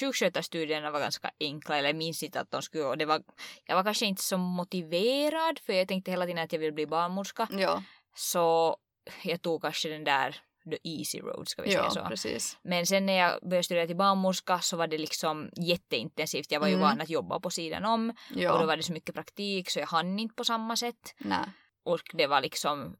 sjukskötarstudierna 0.00 0.90
var 0.90 1.00
ganska 1.00 1.30
enkla, 1.40 1.76
eller 1.78 1.88
jag 1.88 1.96
minns 1.96 2.22
inte 2.22 2.40
att 2.40 2.50
de 2.50 2.62
skulle, 2.62 2.84
och 2.84 2.98
det 2.98 3.04
var, 3.04 3.22
jag 3.64 3.76
var 3.76 3.84
kanske 3.84 4.06
inte 4.06 4.22
så 4.22 4.38
motiverad 4.38 5.58
för 5.58 5.72
jag 5.72 5.88
tänkte 5.88 6.10
hela 6.10 6.26
tiden 6.26 6.44
att 6.44 6.52
jag 6.52 6.60
vill 6.60 6.72
bli 6.72 6.86
barnmorska. 6.86 7.48
ja. 7.50 7.82
Så 8.14 8.76
jag 9.22 9.42
tog 9.42 9.62
kanske 9.62 9.88
den 9.88 10.04
där 10.04 10.36
the 10.70 10.78
easy 10.98 11.20
road 11.20 11.48
ska 11.48 11.62
vi 11.62 11.68
säga 11.68 11.82
Ja, 11.84 11.90
så. 11.90 12.04
precis. 12.08 12.58
Men 12.62 12.86
sen 12.86 13.06
när 13.06 13.12
jag 13.12 13.40
började 13.42 13.62
studera 13.62 13.86
till 13.86 13.96
barnmorska 13.96 14.58
så 14.58 14.76
var 14.76 14.86
det 14.86 14.98
liksom 14.98 15.50
jätteintensivt. 15.56 16.50
Jag 16.52 16.60
var 16.60 16.66
ju 16.68 16.74
Mm. 16.74 16.88
van 16.88 17.00
att 17.00 17.08
jobba 17.10 17.40
på 17.40 17.50
sidan 17.50 17.84
om 17.84 18.10
och 18.10 18.16
då 18.36 18.42
Ja, 18.42 18.66
var 18.66 18.76
det 18.76 18.82
så 18.82 18.92
mycket 18.92 19.14
praktik 19.14 19.70
så 19.70 19.78
jag 19.78 19.86
hann 19.86 20.18
inte 20.18 20.34
på 20.34 20.44
samma 20.44 20.76
sätt. 20.76 21.14
nej. 21.18 21.44
Och 21.82 22.00
det 22.12 22.26
var 22.26 22.40
liksom, 22.40 22.96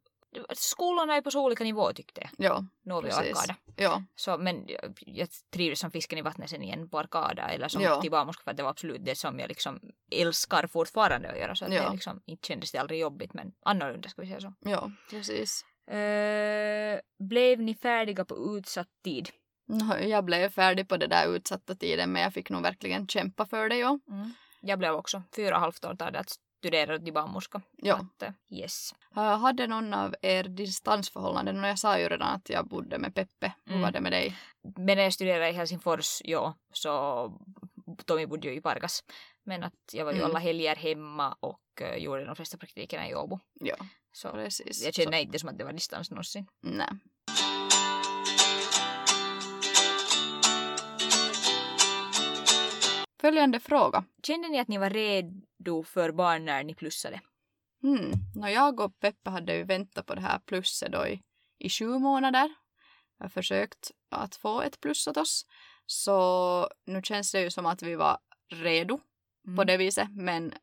skolorna 0.54 1.14
är 1.16 1.20
på 1.22 1.30
så 1.30 1.44
olika 1.44 1.64
nivå 1.64 1.92
tyckte 1.92 2.20
jag. 2.20 2.30
Ja, 2.46 2.64
och 2.96 3.02
precis. 3.02 3.38
Arkada. 3.38 3.54
Ja, 3.76 4.02
Så, 4.14 4.38
men 4.38 4.64
jag, 4.68 4.98
jag 5.06 5.28
trivdes 5.52 5.80
som 5.80 5.90
fisken 5.90 6.18
i 6.18 6.22
vattnet 6.22 6.50
sen 6.50 6.62
igen 6.62 6.88
på 6.88 6.98
Arkada 6.98 7.42
eller 7.48 7.68
som 7.68 7.82
Ja. 7.82 8.00
till 8.00 8.10
barnmorska 8.10 8.42
för 8.44 8.50
att 8.50 8.56
det 8.56 8.62
var 8.62 8.70
absolut 8.70 9.04
det 9.04 9.14
som 9.18 9.38
jag 9.38 9.48
liksom 9.48 9.80
älskar 10.10 10.66
fortfarande 10.66 11.30
att 11.30 11.38
göra. 11.38 11.54
Så 11.54 11.64
att 11.64 11.72
Ja. 11.74 11.82
det 11.86 11.92
liksom, 11.92 12.22
inte 12.26 12.46
kändes 12.46 12.72
det 12.72 12.78
aldrig 12.78 13.00
jobbigt 13.00 13.34
men 13.34 13.52
annorlunda 13.64 14.08
ska 14.08 14.22
vi 14.22 14.28
säga 14.28 14.40
så. 14.40 14.52
ja, 14.60 14.90
precis. 15.10 15.64
Eh, 15.90 17.00
blev 17.18 17.60
ni 17.60 17.74
färdiga 17.74 18.24
på 18.24 18.56
utsatt 18.58 18.88
tid? 19.04 19.30
Jag 20.02 20.24
blev 20.24 20.48
färdig 20.48 20.88
på 20.88 20.96
det 20.96 21.06
där 21.06 21.36
utsatta 21.36 21.74
tiden 21.74 22.12
men 22.12 22.22
jag 22.22 22.34
fick 22.34 22.50
nog 22.50 22.62
verkligen 22.62 23.06
kämpa 23.08 23.46
för 23.46 23.68
det, 23.68 23.76
ja. 23.76 23.98
Jag 24.60 24.78
blev 24.78 24.94
också 24.94 25.22
fyra 25.36 25.54
och 25.54 25.60
halvt 25.60 25.84
år 25.84 25.94
tar 25.94 26.10
det 26.10 26.18
att 26.18 26.34
studera 26.60 26.98
till 26.98 27.12
barnmorska. 27.12 27.60
Ja. 27.76 27.94
Att, 27.94 28.22
eh, 28.22 28.32
yes. 28.50 28.94
Uh, 29.16 29.22
hade 29.22 29.66
någon 29.66 29.94
av 29.94 30.14
er 30.22 30.44
distansförhållanden? 30.44 31.64
Och 31.64 31.68
jag 31.70 31.78
sa 31.78 31.98
ju 31.98 32.08
redan 32.08 32.28
att 32.34 32.48
jag 32.48 32.66
bodde 32.68 32.98
med 32.98 33.14
Peppe. 33.14 33.52
Hur 33.64 33.72
Mm. 33.72 33.82
var 33.82 33.90
det 33.92 34.00
med 34.00 34.12
dig? 34.12 34.36
Men 34.76 34.96
när 34.96 35.02
jag 35.02 35.12
studerade 35.12 35.48
i 35.48 35.52
Helsingfors, 35.52 36.20
ja, 36.24 36.54
så 36.72 36.90
Tommy 38.06 38.26
bodde 38.26 38.48
ju 38.48 38.54
i 38.54 38.60
Pargas. 38.60 39.04
Men 39.44 39.62
att 39.64 39.74
jag 39.92 40.04
var 40.04 40.12
ju 40.12 40.18
Mm. 40.18 40.30
alla 40.30 40.38
helger 40.38 40.76
hemma 40.76 41.36
och 41.40 41.60
uh, 41.82 41.96
gjorde 41.96 42.24
de 42.24 42.36
flesta 42.36 42.58
praktikerna 42.58 43.08
i 43.08 43.14
Åbo. 43.14 43.38
Ja, 43.60 43.76
Så 44.12 44.30
precis. 44.32 44.84
jag 44.84 44.94
känner 44.94 45.18
inte 45.18 45.38
som 45.38 45.48
att 45.48 45.58
det 45.58 45.64
var 45.64 45.72
distans 45.72 46.10
någonsin. 46.10 46.46
Så, 46.62 46.68
nej. 46.68 46.88
Följande 53.20 53.60
fråga. 53.60 54.04
Kände 54.22 54.48
ni 54.48 54.60
att 54.60 54.68
ni 54.68 54.78
var 54.78 54.90
redo 54.90 55.82
för 55.82 56.12
barn 56.12 56.44
när 56.44 56.64
ni 56.64 56.74
plussade? 56.74 57.20
Hmm. 57.82 58.12
Nå, 58.34 58.48
jag 58.48 58.80
och 58.80 59.00
Peppe 59.00 59.30
hade 59.30 59.56
ju 59.56 59.64
väntat 59.64 60.06
på 60.06 60.14
det 60.14 60.20
här 60.20 60.38
plusset 60.38 60.92
då 60.92 61.06
i, 61.06 61.22
i 61.58 61.70
sju 61.70 61.98
månader. 61.98 62.54
Jag 63.18 63.24
har 63.24 63.30
försökt 63.30 63.90
att 64.10 64.36
få 64.36 64.62
ett 64.62 64.80
plus 64.80 65.06
åt 65.06 65.16
oss. 65.16 65.46
Så 65.86 66.68
nu 66.86 67.02
känns 67.02 67.32
det 67.32 67.40
ju 67.40 67.50
som 67.50 67.66
att 67.66 67.82
vi 67.82 67.94
var 67.94 68.18
redo 68.52 69.00
Mm. 69.46 69.56
på 69.56 69.64
det 69.64 69.76
viset. 69.76 70.08
Men 70.10 70.54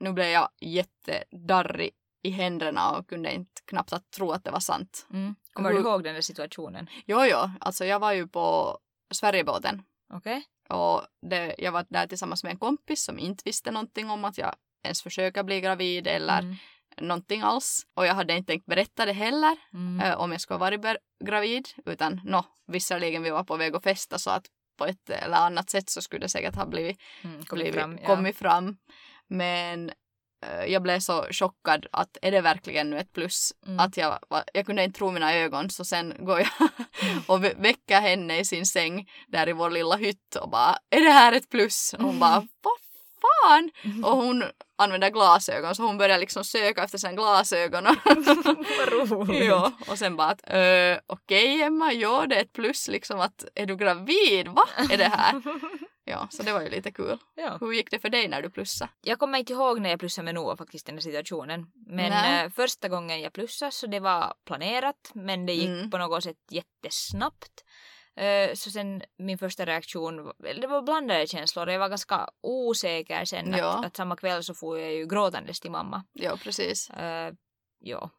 nu 0.00 0.12
blev 0.12 0.26
jag 0.26 0.48
jättedarrig 0.60 1.90
i 2.22 2.30
händerna 2.30 2.96
och 2.96 3.08
kunde 3.08 3.32
inte 3.32 3.62
knappt 3.64 3.92
att 3.92 4.10
tro 4.10 4.32
att 4.32 4.44
det 4.44 4.50
var 4.50 4.60
sant. 4.60 5.06
Mm. 5.10 5.34
Kommer 5.52 5.72
du 5.72 5.78
ihåg 5.78 6.04
den 6.04 6.14
där 6.14 6.20
situationen? 6.20 6.86
Jo, 7.06 7.24
jo, 7.24 7.38
alltså 7.60 7.84
jag 7.84 7.98
var 7.98 8.12
ju 8.12 8.28
på 8.28 8.78
Sverigebåten 9.10 9.82
Okej? 10.12 10.44
Och 10.68 11.02
det, 11.30 11.54
jag 11.58 11.72
var 11.72 11.86
där 11.88 12.06
tillsammans 12.06 12.42
med 12.44 12.50
en 12.50 12.58
kompis 12.58 13.04
som 13.04 13.18
inte 13.18 13.42
visste 13.44 13.70
någonting 13.70 14.10
om 14.10 14.24
att 14.24 14.38
jag 14.38 14.54
ens 14.84 15.02
försöker 15.02 15.42
bli 15.42 15.60
gravid 15.60 16.06
eller 16.06 16.38
Mm. 16.38 16.56
någonting 17.00 17.42
alls. 17.42 17.86
Och 17.94 18.06
jag 18.06 18.14
hade 18.14 18.36
inte 18.36 18.52
tänkt 18.52 18.66
berätta 18.66 19.06
det 19.06 19.12
heller 19.12 19.56
Mm. 19.72 20.00
eh, 20.00 20.20
om 20.20 20.32
jag 20.32 20.40
skulle 20.40 20.78
ber- 20.78 20.98
gravid 21.24 21.68
utan 21.86 22.20
nå, 22.24 22.44
visserligen 22.66 23.22
vi 23.22 23.30
var 23.30 23.44
på 23.44 23.56
väg 23.56 23.74
att 23.76 23.82
festa 23.82 24.18
så 24.18 24.30
att 24.30 24.46
på 24.78 24.84
ett 24.86 25.10
eller 25.10 25.36
annat 25.36 25.70
sätt 25.70 25.90
så 25.90 26.02
skulle 26.02 26.24
det 26.24 26.28
säkert 26.28 26.54
ha 26.54 26.66
blivit, 26.66 27.00
Mm. 27.22 27.36
Kommit 27.44 27.50
blivit 27.50 27.74
fram, 27.74 27.98
ja. 28.02 28.06
kommit 28.06 28.36
fram. 28.36 28.76
Men 29.26 29.92
jag 30.68 30.82
blev 30.82 31.00
så 31.00 31.26
chockad 31.30 31.86
att 31.92 32.16
är 32.22 32.30
det 32.30 32.40
verkligen 32.40 32.90
nu 32.90 32.98
ett 32.98 33.12
plus? 33.12 33.52
Mm. 33.66 33.80
Att 33.80 33.96
jag, 33.96 34.18
jag 34.52 34.66
kunde 34.66 34.84
inte 34.84 34.98
tro 34.98 35.10
mina 35.10 35.34
ögon 35.34 35.70
så 35.70 35.84
sen 35.84 36.14
går 36.18 36.38
jag 36.40 36.48
och 37.26 37.44
vä- 37.44 37.62
väcker 37.62 38.00
henne 38.00 38.38
i 38.38 38.44
sin 38.44 38.66
säng 38.66 39.10
där 39.28 39.48
i 39.48 39.52
vår 39.52 39.70
lilla 39.70 39.96
hytt 39.96 40.36
och 40.40 40.50
bara 40.50 40.76
är 40.90 41.00
det 41.00 41.10
här 41.10 41.32
ett 41.32 41.50
plus? 41.50 41.94
Och 41.98 42.04
hon 42.04 42.18
bara 42.18 42.34
vad 42.62 42.72
fan? 43.20 43.70
Och 44.04 44.16
hon 44.16 44.44
använder 44.78 45.10
glasögon 45.10 45.74
så 45.74 45.82
hon 45.82 45.98
börjar 45.98 46.18
liksom 46.18 46.44
söka 46.44 46.84
efter 46.84 46.98
sina 46.98 47.12
glasögon. 47.12 47.86
Och 47.86 47.96
Vad 48.78 48.88
roligt. 49.10 49.44
ja, 49.44 49.72
och 49.88 49.98
sen 49.98 50.16
bara 50.16 50.28
att 50.28 50.50
äh, 50.50 50.98
okej 51.06 51.62
Emma, 51.62 51.92
ja 51.92 52.26
det 52.26 52.36
är 52.36 52.40
ett 52.40 52.52
plus 52.52 52.88
liksom 52.88 53.20
att 53.20 53.44
är 53.54 53.66
du 53.66 53.76
gravid? 53.76 54.48
Va 54.48 54.64
är 54.90 54.98
det 54.98 55.04
här? 55.04 55.42
Ja, 56.06 56.28
så 56.30 56.42
det 56.42 56.52
var 56.52 56.60
ju 56.62 56.68
lite 56.68 56.92
kul. 56.92 57.18
ja. 57.34 57.56
Hur 57.60 57.72
gick 57.72 57.90
det 57.90 57.98
för 57.98 58.08
dig 58.08 58.28
när 58.28 58.42
du 58.42 58.50
plussade? 58.50 58.90
Jag 59.02 59.18
kommer 59.18 59.38
inte 59.38 59.52
ihåg 59.52 59.80
när 59.80 59.90
jag 59.90 60.00
plussade 60.00 60.24
med 60.24 60.34
Noah 60.34 60.56
faktiskt 60.56 60.86
den 60.86 60.94
här 60.94 61.00
situationen. 61.00 61.66
Men 61.86 62.10
Nej. 62.10 62.44
eh, 62.44 62.50
första 62.50 62.88
gången 62.88 63.20
jag 63.20 63.32
plussade 63.32 63.70
så 63.72 63.86
det 63.86 64.00
var 64.00 64.34
planerat 64.44 65.10
men 65.14 65.46
det 65.46 65.52
gick 65.52 65.68
Mm. 65.68 65.90
på 65.90 65.98
något 65.98 66.24
sätt 66.24 66.36
jättesnabbt. 66.50 67.64
Eh, 68.16 68.54
så 68.54 68.70
sen 68.70 69.02
min 69.18 69.38
första 69.38 69.64
reaktion, 69.66 70.32
det 70.60 70.66
var 70.66 70.82
blandade 70.82 71.26
känslor. 71.26 71.68
Jag 71.70 71.78
var 71.78 71.88
ganska 71.88 72.28
osäker 72.40 73.24
sen 73.24 73.52
Ja. 73.58 73.78
att, 73.78 73.84
att 73.86 73.96
samma 73.96 74.16
kväll 74.16 74.44
så 74.44 74.54
får 74.54 74.78
jag 74.78 74.92
ju 74.92 75.06
gråtandes 75.06 75.60
till 75.60 75.70
mamma. 75.70 76.04
Ja, 76.12 76.36
precis. 76.36 76.90
Eh, 76.90 77.32
ja, 77.78 78.10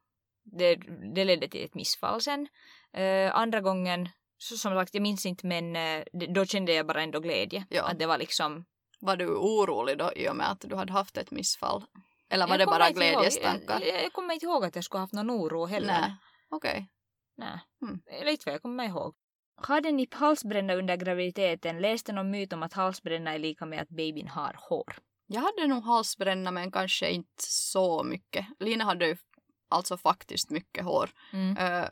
det, 0.43 0.75
det 1.15 1.25
ledde 1.25 1.47
till 1.47 1.65
ett 1.65 1.75
missfall 1.75 2.21
sen. 2.21 2.47
Eh, 2.93 3.35
andra 3.35 3.61
gången, 3.61 4.09
så 4.37 4.57
som 4.57 4.73
sagt 4.73 4.93
jag 4.93 5.01
minns 5.01 5.25
inte 5.25 5.47
men 5.47 5.75
eh, 5.75 6.03
då 6.29 6.45
kände 6.45 6.73
jag 6.73 6.87
bara 6.87 7.01
ändå 7.01 7.19
glädje. 7.19 7.65
Ja. 7.69 7.83
Att 7.83 7.99
det 7.99 8.05
var 8.05 8.17
liksom 8.17 8.65
Var 8.99 9.15
du 9.15 9.27
orolig 9.35 9.97
då 9.97 10.11
i 10.15 10.29
och 10.29 10.35
med 10.35 10.51
att 10.51 10.61
du 10.61 10.75
hade 10.75 10.93
haft 10.93 11.17
ett 11.17 11.31
missfall? 11.31 11.85
Eller 12.29 12.47
var 12.47 12.53
Jag 12.53 12.59
det 12.59 12.65
bara 12.65 12.89
glädjestankar? 12.89 13.81
Jag, 13.81 14.03
jag 14.03 14.13
kommer 14.13 14.33
inte 14.33 14.45
ihåg 14.45 14.65
att 14.65 14.75
jag 14.75 14.83
skulle 14.83 15.01
haft 15.01 15.13
någon 15.13 15.31
oro 15.31 15.65
heller. 15.65 16.01
Nej, 16.01 16.15
okej. 16.49 16.89
Nej. 17.37 17.59
Mm. 17.81 18.01
Eller 18.05 18.31
inte 18.31 18.43
vad 18.45 18.53
jag 18.53 18.61
kommer 18.61 18.83
ihåg. 18.83 19.15
Hade 19.57 19.91
ni 19.91 20.07
halsbränna 20.11 20.73
under 20.73 20.95
graviditeten? 20.97 21.81
Läste 21.81 22.13
någon 22.13 22.31
myt 22.31 22.53
om 22.53 22.63
att 22.63 22.73
halsbränna 22.73 23.33
är 23.33 23.39
lika 23.39 23.65
med 23.65 23.81
att 23.81 23.89
babyn 23.89 24.27
har 24.27 24.55
hår? 24.69 24.95
Jag 25.27 25.41
hade 25.41 25.67
nog 25.67 25.83
halsbränna 25.83 26.51
men 26.51 26.71
kanske 26.71 27.09
inte 27.09 27.43
så 27.47 28.03
mycket. 28.03 28.45
Lina 28.59 28.83
hade 28.83 29.07
ju 29.07 29.17
alltså 29.69 29.97
faktiskt 29.97 30.49
mycket 30.49 30.85
hår. 30.85 31.09
Mm. 31.33 31.57
Eh, 31.57 31.89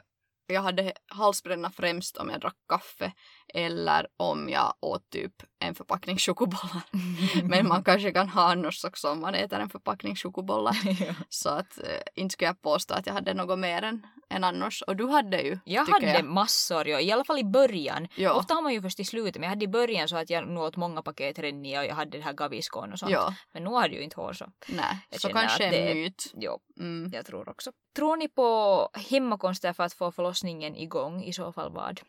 jag 0.47 0.61
hade 0.61 0.93
halsbränna 1.07 1.71
främst 1.71 2.17
om 2.17 2.29
jag 2.29 2.41
drack 2.41 2.57
kaffe 2.69 3.11
eller 3.53 4.07
om 4.17 4.49
jag 4.49 4.73
åt 4.79 5.09
typ 5.09 5.33
en 5.59 5.75
förpackning 5.75 6.17
chokobollar. 6.17 6.81
Men 7.43 7.67
man 7.67 7.83
kanske 7.83 8.11
kan 8.11 8.29
ha 8.29 8.51
annars 8.51 8.85
också 8.85 9.09
om 9.09 9.21
man 9.21 9.35
äter 9.35 9.59
en 9.59 9.69
förpackning 9.69 10.15
chokobollar. 10.15 10.77
Så 11.29 11.49
att 11.49 11.77
eh, 11.77 12.01
inte 12.15 12.33
skulle 12.33 12.47
jag 12.47 12.61
påstå 12.61 12.93
att 12.93 13.07
jag 13.07 13.13
hade 13.13 13.33
något 13.33 13.59
mer 13.59 13.81
än, 13.81 14.07
än 14.35 14.43
annars. 14.43 14.81
Och 14.81 14.95
du 14.95 15.07
hade 15.07 15.41
ju, 15.41 15.59
Jag 15.65 15.85
hade 15.85 16.05
jag. 16.13 16.25
massor, 16.25 16.87
ja. 16.87 16.99
i 16.99 17.11
alla 17.11 17.23
fall 17.25 17.39
i 17.39 17.43
början. 17.43 18.07
Ja, 18.15 18.33
Ofta 18.33 18.53
har 18.53 18.61
man 18.61 18.73
ju 18.73 18.81
först 18.81 18.99
i 18.99 19.03
slutet, 19.05 19.35
men 19.35 19.43
jag 19.43 19.49
hade 19.49 19.65
i 19.65 19.67
början 19.67 20.07
så 20.07 20.17
att 20.17 20.29
jag 20.29 20.47
nog 20.47 20.63
åt 20.63 20.75
många 20.75 21.01
paket 21.01 21.39
renniga 21.39 21.79
och 21.79 21.85
jag 21.85 21.95
hade 21.95 22.17
det 22.17 22.23
här 22.23 22.33
gaviskon 22.33 22.93
och 22.93 22.99
sånt. 22.99 23.11
ja, 23.11 23.33
Men 23.53 23.63
nu 23.63 23.69
har 23.69 23.81
jag 23.81 23.93
ju 23.93 24.01
inte 24.01 24.15
hår 24.21 24.33
så. 24.33 24.45
nej. 24.67 25.07
Jag 25.09 25.21
Så 25.21 25.29
kanske 25.29 25.63
en 25.65 25.73
är- 25.73 25.95
myt. 25.95 26.31
Jo, 26.37 26.59
Mm. 26.79 27.11
jag 27.13 27.25
tror 27.25 27.49
också. 27.49 27.71
Tror 27.95 28.17
ni 28.17 28.27
på 28.29 28.89
hemmakonster 29.09 29.73
för 29.73 29.83
att 29.83 29.93
få 29.93 30.11
förlossningen 30.11 30.75
igång? 30.75 31.23
I 31.23 31.33
så 31.33 31.53
fall 31.53 31.71
vad? 31.73 32.01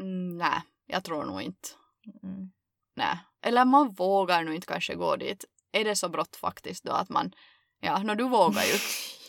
Mm, 0.00 0.38
nej, 0.38 0.60
jag 0.86 1.04
tror 1.04 1.24
nog 1.24 1.42
inte. 1.42 1.68
Mm. 2.22 2.50
Nej. 2.96 3.18
Eller 3.42 3.64
man 3.64 3.92
vågar 3.92 4.42
nog 4.42 4.54
inte 4.54 4.66
kanske 4.66 4.94
gå 4.94 5.16
dit. 5.16 5.44
Är 5.72 5.84
det 5.84 5.96
så 5.96 6.08
brått 6.08 6.36
faktiskt 6.36 6.84
då 6.84 6.92
att 6.92 7.08
man, 7.08 7.32
ja, 7.80 7.98
no, 8.02 8.14
du 8.14 8.24
vågar 8.28 8.62
ju. 8.62 8.72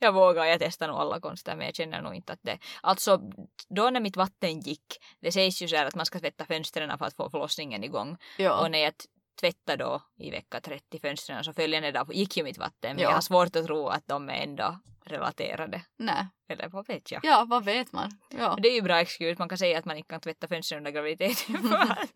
jag 0.00 0.12
vågar, 0.12 0.44
jag 0.44 0.60
testar 0.60 0.88
nog 0.88 0.96
alla 0.96 1.20
konster 1.20 1.56
men 1.56 1.66
jag 1.66 1.74
känner 1.74 2.02
nog 2.02 2.14
inte 2.14 2.32
att 2.32 2.42
det... 2.42 2.58
Alltså, 2.82 3.20
då 3.68 3.90
när 3.90 4.00
mitt 4.00 4.16
vatten 4.16 4.60
gick, 4.60 4.84
det 5.20 5.32
sägs 5.32 5.62
ju 5.62 5.68
så 5.68 5.76
här 5.76 5.86
att 5.86 5.94
man 5.94 6.06
ska 6.06 6.18
tvätta 6.20 6.44
fönstren 6.44 6.98
för 6.98 7.04
att 7.06 7.16
få 7.16 7.30
förlossningen 7.30 7.84
igång. 7.84 8.16
Ja, 8.38 8.60
Och 8.60 8.70
när 8.70 8.78
jag 8.78 8.92
tvättade 9.40 9.84
då 9.84 10.02
i 10.18 10.30
vecka 10.30 10.60
30 10.60 10.98
fönstren 10.98 11.44
så 11.44 11.52
följande 11.52 11.90
dag 11.90 12.14
gick 12.14 12.36
ju 12.36 12.42
mitt 12.44 12.58
vatten. 12.58 12.96
Men 12.96 12.98
Ja. 12.98 13.08
jag 13.08 13.14
har 13.14 13.20
svårt 13.20 13.56
att 13.56 13.66
tro 13.66 13.86
att 13.88 14.06
de 14.06 14.28
är 14.28 14.34
ändå 14.42 14.78
relaterade. 15.04 15.82
nej. 15.96 16.26
Eller 16.48 16.68
vad 16.68 16.86
vet 16.86 17.10
jag. 17.12 17.20
Ja, 17.24 17.44
vad 17.48 17.64
vet 17.64 17.92
man? 17.92 18.10
Ja. 18.38 18.58
Det 18.62 18.68
är 18.68 18.74
ju 18.74 18.82
bra 18.82 19.00
excuse, 19.00 19.36
man 19.38 19.48
kan 19.48 19.58
säga 19.58 19.78
att 19.78 19.84
man 19.84 19.96
inte 19.96 20.08
kan 20.08 20.20
tvätta 20.20 20.48
fönstren 20.48 20.78
under 20.78 20.90
graviditeten 20.90 21.62
för 21.68 21.76
att 21.76 22.10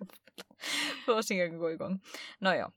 förlossningen 1.05 1.51
kan 1.51 1.59
gå 1.59 1.71
igång. 1.71 2.01
Nåja. 2.39 2.71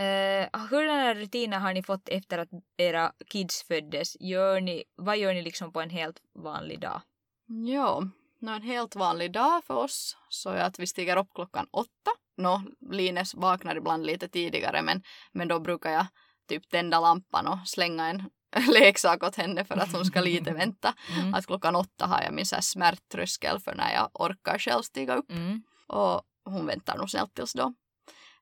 Uh, 0.00 0.60
hurdana 0.70 1.14
rutiner 1.14 1.58
har 1.58 1.72
ni 1.74 1.82
fått 1.82 2.08
efter 2.08 2.38
att 2.38 2.48
era 2.76 3.12
kids 3.26 3.62
föddes? 3.62 4.16
Gör 4.20 4.60
ni, 4.60 4.84
vad 4.96 5.18
gör 5.18 5.34
ni 5.34 5.42
liksom 5.42 5.72
på 5.72 5.80
en 5.80 5.90
helt 5.90 6.20
vanlig 6.34 6.80
dag? 6.80 7.00
Ja, 7.46 8.02
nå 8.40 8.52
en 8.52 8.62
helt 8.62 8.96
vanlig 8.96 9.32
dag 9.32 9.64
för 9.64 9.74
oss 9.74 10.16
så 10.28 10.50
är 10.50 10.60
att 10.62 10.78
vi 10.78 10.86
stiger 10.86 11.16
upp 11.16 11.28
klockan 11.34 11.66
åtta. 11.70 12.10
Nå, 12.36 12.62
Lines 12.90 13.34
vaknar 13.34 13.76
ibland 13.76 14.06
lite 14.06 14.28
tidigare 14.28 14.82
men, 14.82 15.02
men 15.32 15.48
då 15.48 15.60
brukar 15.60 15.90
jag 15.90 16.06
typ 16.48 16.68
tända 16.68 17.00
lampan 17.00 17.46
och 17.46 17.58
slänga 17.64 18.06
en 18.06 18.30
leksak 18.72 19.22
åt 19.22 19.36
henne 19.36 19.64
för 19.64 19.74
att 19.76 19.92
hon 19.92 20.04
ska 20.04 20.20
lite 20.20 20.52
vänta. 20.52 20.94
Mm. 21.18 21.34
Att 21.34 21.46
klockan 21.46 21.76
åtta 21.76 22.06
har 22.06 22.22
jag 22.22 22.32
min 22.32 22.46
så 22.46 22.54
här 22.54 22.62
smärttröskel 22.62 23.60
för 23.60 23.74
när 23.74 23.92
jag 23.94 24.10
orkar 24.14 24.58
själv 24.58 24.82
stiga 24.82 25.14
upp 25.14 25.30
Mm. 25.30 25.62
och 25.86 26.22
hon 26.44 26.66
väntar 26.66 26.98
nog 26.98 27.10
snällt 27.10 27.34
tills 27.34 27.52
då. 27.52 27.74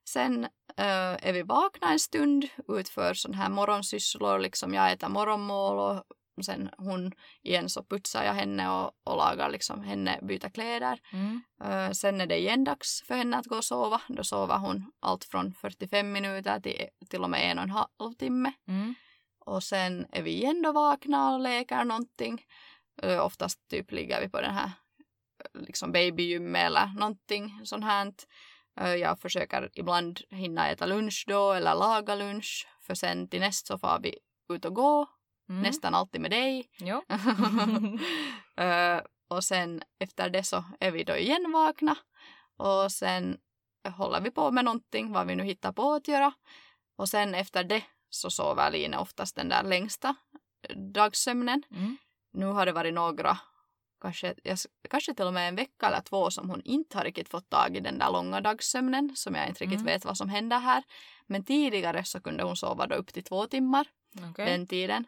Sen 0.08 0.44
eh, 0.44 0.50
är 0.76 1.33
vi 1.33 1.43
vakna 1.43 1.93
en 1.93 1.99
stund, 1.99 2.49
utför 2.69 3.14
sån 3.14 3.35
här 3.35 3.49
morgonsysslor, 3.49 4.38
liksom 4.38 4.75
jag 4.75 4.93
äter 4.93 5.09
morgonmål 5.09 5.78
och 5.78 6.04
sen 6.43 6.71
hon 6.78 7.12
igen 7.43 7.69
så 7.69 7.85
putsar 7.85 8.25
jag 8.25 8.33
henne 8.33 8.71
och, 8.71 8.90
och 9.04 9.16
lagar 9.16 9.50
liksom 9.50 9.83
henne 9.83 10.19
byta 10.23 10.50
kläder. 10.50 11.00
Mm. 11.12 11.43
Uh, 11.64 11.93
sen 11.93 12.21
är 12.21 12.26
det 12.26 12.38
igen 12.38 12.64
dags 12.64 13.02
för 13.07 13.14
henne 13.14 13.37
att 13.37 13.47
gå 13.47 13.57
och 13.57 13.64
sova. 13.64 14.00
Då 14.09 14.25
sover 14.25 14.59
hon 14.59 14.93
allt 15.00 15.25
från 15.25 15.54
45 15.54 16.12
minuter 16.12 16.61
till 16.61 16.87
till 17.11 17.23
och 17.23 17.31
med 17.31 17.50
en 17.50 17.59
och 17.59 17.64
en 17.64 17.71
halv 17.71 18.12
timme. 18.19 18.52
Mm. 18.69 18.95
Och 19.38 19.62
sen 19.62 20.07
är 20.12 20.23
vi 20.23 20.31
igen 20.31 20.62
då 20.62 20.73
vakna 20.73 21.35
och 21.35 21.40
leker 21.40 21.85
någonting. 21.85 22.43
Uh, 23.04 23.21
oftast 23.21 23.69
typ 23.69 23.93
ligger 23.93 24.21
vi 24.21 24.28
på 24.28 24.40
den 24.40 24.54
här 24.54 24.71
eh, 25.45 25.61
liksom 25.61 25.93
babygym 25.93 26.57
eller 26.57 26.99
någonting 26.99 27.61
sånt 27.64 27.85
här. 27.85 28.12
Jag 28.76 29.21
försöker 29.21 29.71
ibland 29.75 30.21
hinna 30.31 30.71
äta 30.71 30.87
lunch 30.87 31.25
då 31.26 31.52
eller 31.52 31.75
laga 31.75 32.14
lunch. 32.14 32.69
För 32.83 32.95
sen 32.95 33.28
till 33.28 33.40
näst 33.40 33.66
så 33.66 33.78
får 33.78 33.99
vi 34.02 34.19
ut 34.52 34.64
och 34.64 34.75
gå. 34.75 35.07
Mm. 35.49 35.62
Nästan 35.62 35.95
alltid 35.95 36.21
med 36.21 36.31
dig. 36.31 36.71
Jo. 36.78 37.02
och 39.28 39.45
sen 39.45 39.83
efter 39.99 40.31
det 40.31 40.43
så 40.43 40.64
är 40.81 40.90
vi 40.90 41.04
då 41.04 41.16
igen 41.16 41.52
vakna. 41.52 41.97
Och 42.57 42.93
sen 42.93 43.38
håller 43.97 44.21
vi 44.21 44.31
på 44.31 44.50
med 44.50 44.64
någonting, 44.64 45.12
vad 45.12 45.26
vi 45.26 45.35
nu 45.35 45.45
hittar 45.45 45.73
på 45.73 45.93
att 45.93 46.09
göra. 46.09 46.33
Och 46.97 47.09
sen 47.09 47.35
efter 47.35 47.64
det 47.64 47.83
så 48.11 48.31
sover 48.31 48.71
Line 48.71 48.95
oftast 48.95 49.37
den 49.37 49.49
där 49.49 49.62
längsta 49.62 50.16
dagsömnen. 50.95 51.62
Mm. 51.71 51.97
Nu 52.33 52.47
har 52.47 52.66
det 52.66 52.73
varit 52.73 52.95
några, 52.95 53.38
kanske, 54.04 54.34
kanske 54.90 55.14
till 55.14 55.26
och 55.26 55.34
med 55.34 55.49
en 55.49 55.56
vecka 55.56 55.87
eller 55.87 56.00
två 56.00 56.30
som 56.30 56.50
hon 56.50 56.62
inte 56.64 56.99
har 56.99 57.04
riktigt 57.04 57.28
fått 57.28 57.50
tag 57.50 57.76
i 57.76 57.80
den 57.80 57.99
där 57.99 58.12
långa 58.12 58.40
dagssömnen 58.40 59.12
som 59.16 59.34
jag 59.34 59.49
inte 59.49 59.64
riktigt 59.64 59.80
Mm. 59.80 59.92
vet 59.92 60.04
vad 60.04 60.16
som 60.16 60.28
händer 60.28 60.58
här. 60.58 60.82
Men 61.26 61.44
tidigare 61.44 62.04
så 62.04 62.20
kunde 62.20 62.42
hon 62.44 62.56
sova 62.56 62.87
då 62.87 62.94
upp 62.94 63.12
till 63.12 63.25
två 63.25 63.46
timmar 63.46 63.87
Okej. 64.30 64.46
den 64.46 64.66
tiden. 64.66 65.06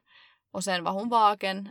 Och 0.52 0.64
sen 0.64 0.84
var 0.84 0.92
hon 0.92 1.08
vaken 1.08 1.68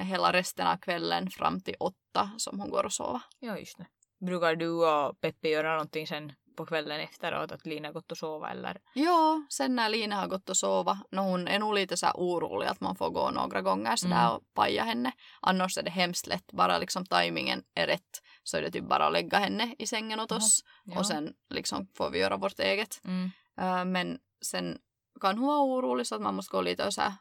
hela 0.00 0.32
resten 0.32 0.66
av 0.66 0.76
kvällen 0.76 1.30
fram 1.30 1.60
till 1.60 1.74
åtta 1.80 2.30
som 2.38 2.60
hon 2.60 2.70
går 2.70 2.84
och 2.86 2.92
sova. 2.92 3.22
Ja, 3.38 3.58
just 3.58 3.78
det. 3.78 3.86
Brukar 4.26 4.56
du 4.56 4.68
och 4.70 5.20
Peppe 5.20 5.48
göra 5.48 5.70
någonting 5.72 6.06
sen 6.06 6.32
på 6.56 6.66
kvällen 6.66 7.00
efteråt 7.00 7.52
att 7.52 7.66
Lina 7.66 7.92
gått 7.92 8.12
och 8.12 8.18
sova 8.18 8.50
eller? 8.50 8.80
Ja, 8.94 9.42
sen 9.50 9.76
när 9.76 9.88
Lina 9.88 10.16
har 10.16 10.26
gått 10.28 10.48
och 10.48 10.56
sova, 10.56 10.98
no, 11.10 11.20
hon 11.20 11.48
är 11.48 11.58
nog 11.58 11.74
lite 11.74 11.96
så 11.96 12.06
orolig 12.14 12.66
att 12.66 12.80
man 12.80 12.96
får 12.96 13.10
gå 13.10 13.30
några 13.30 13.60
gånger 13.62 13.96
sådär 13.96 14.20
Mm. 14.24 14.32
och 14.36 14.42
paja 14.54 14.84
henne. 14.84 15.12
Annars 15.40 15.78
är 15.78 15.82
det 15.82 15.90
hemskt 15.90 16.26
lätt, 16.26 16.52
bara 16.52 16.78
liksom 16.78 17.06
tajmingen 17.06 17.62
är 17.74 17.86
rätt 17.86 18.20
så 18.42 18.56
är 18.56 18.62
det 18.62 18.70
typ 18.70 18.88
bara 18.88 19.06
att 19.06 19.12
lägga 19.12 19.38
henne 19.38 19.74
i 19.78 19.86
sängen 19.86 20.20
åt 20.20 20.32
oss 20.32 20.60
Ja. 20.84 20.98
och 20.98 21.06
sen 21.06 21.32
liksom 21.50 21.86
får 21.96 22.10
vi 22.10 22.18
göra 22.18 22.36
vårt 22.36 22.58
eget. 22.58 23.00
Mm. 23.04 23.30
Äh, 23.60 23.84
men 23.84 24.18
sen 24.46 24.78
kan 25.20 25.38
hon 25.38 25.46
vara 25.46 25.60
orolig 25.62 26.06
så 26.06 26.14
att 26.14 26.20
man 26.22 26.34
måste 26.34 26.50
gå 26.56 26.60
lite 26.62 26.86
och 26.86 26.94
så 26.94 27.00
här 27.00 27.12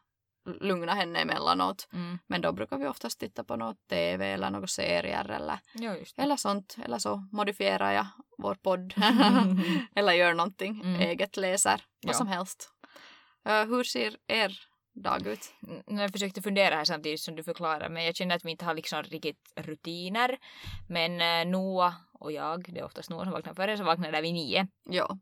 lugna 0.46 0.94
henne 0.94 1.20
emellanåt. 1.20 1.88
Mm. 1.94 2.20
Men 2.28 2.42
då 2.42 2.52
brukar 2.52 2.78
vi 2.78 2.88
oftast 2.88 3.20
titta 3.20 3.44
på 3.44 3.56
något 3.56 3.78
tv 3.90 4.32
eller 4.32 4.50
några 4.50 4.68
serier 4.68 5.30
eller, 5.32 5.60
Ja, 5.74 5.96
eller 6.18 6.36
sånt. 6.36 6.76
Eller 6.86 6.98
så 6.98 7.28
modifierar 7.32 7.92
jag 7.92 8.08
vår 8.38 8.56
podd. 8.56 8.94
eller 9.96 10.14
gör 10.14 10.34
någonting 10.34 10.82
Mm. 10.84 11.02
eget, 11.02 11.38
läser, 11.38 11.82
vad 12.04 12.14
Ja. 12.14 12.18
som 12.18 12.28
helst. 12.28 12.70
Uh, 13.50 13.66
hur 13.66 13.84
ser 13.84 14.16
er 14.28 14.60
dag 15.04 15.28
ut? 15.28 15.54
Jag 15.88 16.12
försökte 16.12 16.42
fundera 16.42 16.76
här 16.76 16.86
samtidigt 16.86 17.20
som 17.22 17.36
du 17.36 17.44
förklarar 17.44 17.90
men 17.90 18.04
jag 18.06 18.16
känner 18.16 18.36
att 18.36 18.46
vi 18.46 18.52
inte 18.52 18.66
har 18.66 18.74
liksom 18.74 19.04
riktigt 19.04 19.54
rutiner. 19.56 20.38
Men 20.90 21.22
eh, 21.22 21.52
Noah 21.52 21.94
och 22.20 22.32
jag, 22.32 22.74
det 22.74 22.80
är 22.80 22.84
oftast 22.86 23.10
Noah 23.10 23.24
som 23.24 23.32
vaknar 23.32 23.54
före, 23.54 23.78
så 23.78 23.84
vaknar 23.84 24.12
där 24.12 24.22
vid 24.22 24.34
nio. 24.34 24.68
Ja, 24.90 25.18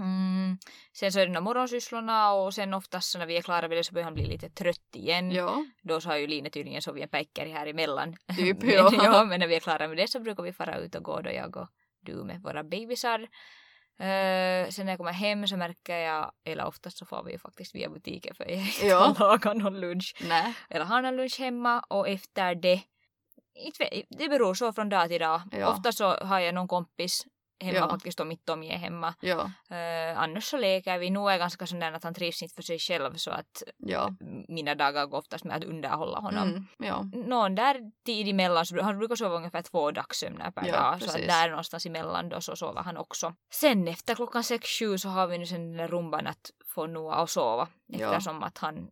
Mm. 0.00 0.58
Sen 0.92 1.12
så 1.12 1.20
är 1.20 1.26
det 1.26 1.32
de 1.34 1.44
morgonsysslorna 1.44 2.32
och 2.32 2.54
sen 2.54 2.74
oftast 2.74 3.10
så 3.10 3.18
när 3.18 3.26
vi 3.26 3.36
är 3.36 3.42
klara 3.42 3.68
med 3.68 3.76
det 3.76 3.84
så 3.84 3.92
börjar 3.92 4.04
han 4.04 4.14
bli 4.14 4.26
lite 4.26 4.48
trött 4.50 4.94
igen. 4.94 5.30
ja, 5.30 5.64
Då 5.82 6.00
så 6.00 6.08
har 6.08 6.16
ju 6.16 6.26
Line 6.26 6.50
tydligen 6.50 6.82
sovit 6.82 7.02
en 7.02 7.08
päckeri 7.08 7.50
här 7.50 7.66
emellan. 7.66 8.16
Typ, 8.36 8.62
men, 8.62 8.70
ja. 8.74 8.90
ja. 8.92 9.24
Men 9.24 9.40
när 9.40 9.46
vi 9.46 9.54
är 9.56 9.60
klara 9.60 9.88
med 9.88 9.96
det 9.96 10.08
så 10.10 10.20
brukar 10.20 10.42
vi 10.42 10.52
fara 10.52 10.76
ut 10.78 10.94
och 10.94 11.02
gå 11.04 11.20
då 11.20 11.30
jag 11.32 11.56
och 11.56 11.68
du 12.00 12.14
med 12.24 12.42
våra 12.42 12.64
bebisar. 12.64 13.20
Eh, 13.98 14.68
sen 14.68 14.86
när 14.86 14.92
jag 14.92 14.96
kommer 14.98 15.12
hem 15.12 15.46
så 15.46 15.56
märker 15.56 15.96
jag, 15.96 16.32
eller 16.44 16.64
oftast 16.66 16.98
så 16.98 17.06
får 17.06 17.22
vi 17.24 17.32
ju 17.32 17.38
faktiskt 17.38 17.74
via 17.74 17.88
butiken 17.88 18.34
för 18.34 18.50
jag 18.50 18.66
Ja. 18.90 19.08
inte 19.08 19.20
lagar 19.22 19.54
någon 19.62 19.80
lunch. 19.80 20.14
nej, 20.28 20.54
Eller 20.70 20.84
har 20.84 21.02
någon 21.02 21.16
lunch 21.16 21.38
hemma 21.40 21.80
och 21.88 22.08
efter 22.08 22.54
det, 22.54 22.82
inte 23.54 24.02
det 24.08 24.28
beror 24.28 24.54
så 24.54 24.72
från 24.72 24.88
dag 24.88 25.08
till 25.08 25.20
dag. 25.20 25.42
Ja. 25.52 25.68
Ofta 25.72 25.92
så 25.92 26.14
har 26.14 26.40
jag 26.40 26.54
någon 26.54 26.68
kompis 26.68 27.26
hemma 27.60 27.78
Ja. 27.78 27.88
faktiskt 27.90 28.20
om 28.20 28.30
inte 28.30 28.44
Tommy 28.44 28.68
är 28.68 28.76
hemma. 28.78 29.14
ja, 29.20 29.50
Eh, 29.76 30.18
annars 30.18 30.44
så 30.44 30.56
leker 30.56 30.98
vi. 30.98 31.10
Nu 31.10 31.18
är 31.20 31.30
jag 31.30 31.38
ganska 31.38 31.66
sån 31.66 31.80
där 31.80 31.92
att 31.92 32.04
han 32.04 32.14
trivs 32.14 32.42
inte 32.42 32.54
för 32.54 32.62
sig 32.62 32.78
själv 32.78 33.14
så 33.14 33.30
att 33.30 33.62
ja, 33.78 34.14
mina 34.48 34.74
dagar 34.74 35.06
går 35.06 35.18
oftast 35.18 35.44
med 35.44 35.56
att 35.56 35.64
underhålla 35.64 36.18
honom. 36.20 36.48
mm, 36.48 36.66
ja, 36.78 37.02
Någon 37.12 37.54
där 37.54 37.80
tid 38.06 38.28
emellan, 38.28 38.66
så 38.66 38.82
han 38.82 38.98
brukar 38.98 39.16
sova 39.16 39.34
ungefär 39.36 39.62
två 39.62 39.90
dagssömnar 39.90 40.50
per 40.50 40.66
Ja, 40.66 40.72
dag. 40.72 40.98
Så 41.00 41.04
att 41.06 41.12
precis. 41.12 41.26
där 41.26 41.48
någonstans 41.50 41.86
emellan 41.86 42.28
då 42.28 42.40
så 42.40 42.56
sover 42.56 42.82
han 42.82 42.96
också. 42.96 43.34
Sen 43.52 43.88
efter 43.88 44.14
klockan 44.14 44.44
sex, 44.44 44.68
sju 44.78 44.98
så 44.98 45.08
har 45.08 45.26
vi 45.26 45.38
nu 45.38 45.46
sen 45.46 45.68
den 45.68 45.76
där 45.76 45.88
rumban 45.88 46.26
att 46.26 46.50
få 46.74 46.86
Noah 46.86 47.18
att 47.18 47.30
sova. 47.30 47.68
Ja. 47.86 48.06
Eftersom 48.10 48.42
att 48.42 48.58
han, 48.58 48.90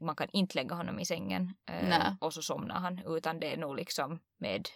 man 0.00 0.16
kan 0.16 0.28
inte 0.32 0.54
lägga 0.58 0.74
honom 0.74 0.98
i 1.00 1.04
sängen. 1.04 1.54
Nej. 1.82 2.16
och 2.20 2.32
så 2.34 2.42
somnar 2.42 2.74
han. 2.80 3.00
Utan 3.06 3.40
det 3.40 3.52
är 3.52 3.56
nog 3.56 3.76
liksom 3.76 4.18
med 4.38 4.68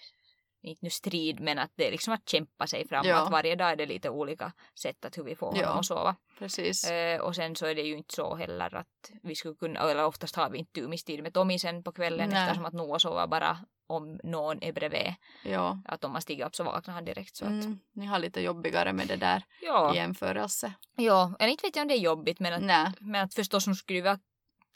inte 0.64 0.80
nu 0.84 0.90
strid 0.90 1.40
men 1.40 1.58
att 1.58 1.70
det 1.74 1.86
är 1.86 1.90
liksom 1.90 2.14
att 2.14 2.28
kämpa 2.28 2.66
sig 2.66 2.88
framåt. 2.88 3.06
Ja. 3.06 3.28
Varje 3.32 3.56
dag 3.56 3.70
är 3.70 3.76
det 3.76 3.86
lite 3.86 4.10
olika 4.10 4.52
sätt 4.80 5.04
att 5.04 5.18
hur 5.18 5.22
vi 5.24 5.36
får 5.36 5.46
honom 5.46 5.60
Ja. 5.62 5.68
att 5.78 5.86
sova. 5.86 6.16
precis. 6.38 6.90
Eh, 6.90 7.20
och 7.20 7.34
sen 7.36 7.56
så 7.56 7.66
är 7.66 7.74
det 7.74 7.82
ju 7.82 7.96
inte 7.96 8.14
så 8.14 8.34
heller 8.34 8.74
att 8.74 9.10
vi 9.22 9.34
skulle 9.34 9.54
kunna, 9.54 9.80
eller 9.90 10.04
oftast 10.04 10.36
har 10.36 10.50
vi 10.50 10.58
inte 10.58 10.72
tumistid 10.80 11.22
med 11.22 11.34
Tommy 11.34 11.58
sen 11.58 11.82
på 11.82 11.92
kvällen 11.92 12.30
Nej. 12.30 12.42
eftersom 12.42 12.64
att 12.64 12.72
Noah 12.72 12.98
sover 12.98 13.26
bara 13.26 13.58
om 13.86 14.20
någon 14.24 14.62
är 14.62 14.72
bredvid. 14.72 15.14
Ja, 15.44 15.78
Att 15.84 16.04
om 16.04 16.12
man 16.12 16.22
stiger 16.22 16.46
upp 16.46 16.56
så 16.56 16.64
vaknar 16.64 16.94
han 16.94 17.04
direkt. 17.04 17.36
Så 17.36 17.44
att, 17.44 17.50
mm, 17.50 17.78
ni 17.92 18.06
har 18.06 18.18
lite 18.18 18.40
jobbigare 18.40 18.92
med 18.92 19.06
det 19.08 19.16
där 19.16 19.42
ja, 19.62 19.94
i 19.94 19.96
jämförelse. 19.96 20.72
ja, 20.96 21.34
eller 21.38 21.50
inte 21.50 21.66
vet 21.66 21.76
jag 21.76 21.82
om 21.82 21.88
det 21.88 21.94
är 21.94 21.98
jobbigt 22.00 22.40
men 22.40 22.52
att, 22.52 22.62
Nej, 22.62 22.92
men 23.00 23.24
att 23.24 23.34
förstås 23.34 23.64
så 23.64 23.74
skulle 23.74 23.98
det 23.98 24.02
vara 24.04 24.18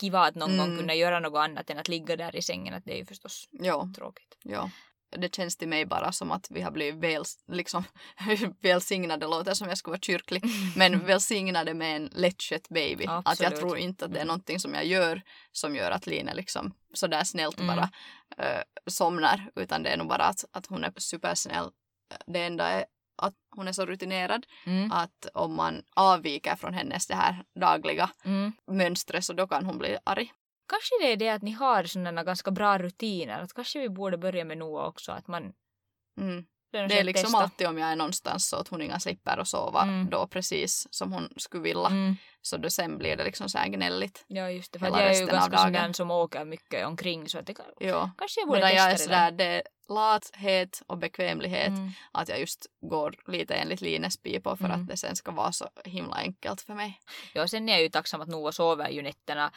kiva 0.01 0.21
att 0.21 0.35
någon 0.35 0.57
gång 0.57 0.67
Mm. 0.67 0.79
kunna 0.79 0.95
göra 0.95 1.21
något 1.21 1.39
annat 1.39 1.71
än 1.71 1.79
att 1.79 1.89
ligga 1.89 2.17
där 2.17 2.37
i 2.37 2.43
sängen. 2.43 2.75
Att 2.75 2.85
det 2.85 2.93
är 2.93 2.97
ju 2.99 3.05
förstås 3.07 3.49
ja, 3.51 3.89
tråkigt. 3.97 4.39
ja. 4.43 4.71
Det 5.11 5.35
känns 5.35 5.57
till 5.57 5.69
mig 5.69 5.87
bara 5.87 6.13
som 6.13 6.31
att 6.33 6.47
vi 6.51 6.61
har 6.63 6.71
blivit 6.71 7.03
väl, 7.05 7.25
liksom, 7.53 7.85
välsignade, 8.61 9.27
låter 9.27 9.55
som 9.55 9.69
jag 9.69 9.79
skulle 9.79 9.93
vara 9.93 10.01
kyrklig, 10.01 10.45
men 10.77 10.99
välsignade 11.07 11.75
med 11.75 11.97
en 11.97 12.11
lättskött 12.13 12.69
baby. 12.69 13.05
Att 13.07 13.11
jag 13.41 13.47
Absolut. 13.47 13.59
tror 13.59 13.79
inte 13.79 14.05
att 14.05 14.11
det 14.13 14.19
är 14.19 14.23
Mm. 14.23 14.29
någonting 14.29 14.61
som 14.61 14.75
jag 14.75 14.85
gör 14.87 15.23
som 15.53 15.77
gör 15.77 15.91
att 15.91 16.07
Line 16.07 16.31
liksom 16.35 16.75
sådär 16.95 17.25
snällt 17.25 17.61
Mm. 17.61 17.77
bara 17.77 17.91
uh, 18.47 18.63
somnar, 18.87 19.51
utan 19.57 19.83
det 19.83 19.91
är 19.91 19.97
nog 19.97 20.09
bara 20.09 20.25
att, 20.25 20.45
att 20.53 20.67
hon 20.67 20.85
är 20.85 20.93
supersnäll. 20.97 21.71
Det 22.27 22.43
enda 22.45 22.69
är 22.69 22.85
att 23.23 23.35
hon 23.57 23.69
är 23.69 23.73
så 23.73 23.87
rutinerad 23.87 24.47
Mm. 24.67 24.93
att 24.93 25.27
om 25.35 25.55
man 25.55 25.83
avviker 25.95 26.57
från 26.57 26.75
hennes 26.75 27.07
det 27.07 27.15
här 27.15 27.45
dagliga 27.61 28.11
Mm. 28.25 28.53
mönstret 28.71 29.25
så 29.25 29.33
då 29.33 29.47
kan 29.47 29.65
hon 29.67 29.79
bli 29.79 29.97
arg. 30.05 30.33
Kanske 30.69 30.95
det 31.01 31.13
är 31.13 31.17
det 31.17 31.29
att 31.29 31.43
ni 31.43 31.51
har 31.53 31.85
sådana 31.85 32.25
ganska 32.25 32.51
bra 32.51 32.79
rutiner. 32.79 33.41
Att 33.41 33.53
kanske 33.55 33.79
vi 33.81 33.89
borde 33.89 34.19
börja 34.19 34.45
med 34.45 34.59
Noah 34.59 34.87
också. 34.89 35.13
Att 35.13 35.29
man, 35.29 35.53
Mm. 36.21 36.45
det 36.73 36.79
är, 36.79 37.05
liksom 37.05 37.25
testa. 37.25 37.39
alltid 37.39 37.67
om 37.67 37.79
jag 37.79 37.89
är 37.91 37.97
någonstans 37.97 38.49
så 38.49 38.57
att 38.57 38.69
hon 38.69 38.83
inga 38.83 39.01
slipper 39.01 39.39
att 39.39 39.49
sova 39.49 39.83
Mm. 39.83 40.11
då 40.11 40.27
precis 40.27 40.87
som 40.91 41.13
hon 41.13 41.29
skulle 41.37 41.63
vilja. 41.63 41.87
Mm. 41.87 42.17
Så 42.43 42.57
då 42.57 42.71
sen 42.71 42.99
blir 42.99 43.17
det 43.17 43.25
liksom 43.25 43.49
så 43.49 43.59
här 43.59 43.69
gnälligt. 43.69 44.25
Ja 44.29 44.51
just 44.51 44.73
det, 44.73 44.79
för 44.79 44.87
jag 44.87 45.01
är 45.01 45.21
ju 45.21 45.27
ganska 45.27 45.59
sån 45.85 45.95
som 45.95 46.11
åker 46.11 46.45
mycket 46.45 46.87
omkring 46.87 47.29
så 47.29 47.39
att 47.39 47.47
det 47.47 47.55
kan, 47.55 47.67
Ja. 47.79 48.11
kanske 48.19 48.41
jag 48.41 48.49
borde 48.49 48.61
Medan 48.61 48.71
testa 48.71 48.85
jag 48.85 48.93
är 48.93 48.97
sådär, 48.97 49.31
det 49.31 49.45
är 49.45 49.63
lathet 49.89 50.83
och 50.87 50.99
bekvämlighet. 50.99 51.69
Mm. 51.69 51.91
Att 52.13 52.29
jag 52.29 52.41
just 52.41 52.67
går 52.81 53.15
lite 53.27 53.55
enligt 53.55 53.81
Lines 53.81 54.17
pipor 54.23 54.57
för 54.57 54.65
Mm. 54.65 54.81
att 54.81 54.89
det 54.89 54.97
sen 54.97 55.17
ska 55.17 55.31
vara 55.31 55.53
så 55.53 55.69
himla 55.85 56.17
enkelt 56.17 56.61
för 56.61 56.75
mig. 56.75 57.01
Ja, 57.35 57.49
sen 57.49 57.69
är 57.69 57.73
jag 57.73 57.83
ju 57.83 57.89
tacksam 57.89 58.21
att 58.21 58.29
Noah 58.29 58.51
sover 58.53 58.89
ju 58.89 59.03
nätterna 59.03 59.53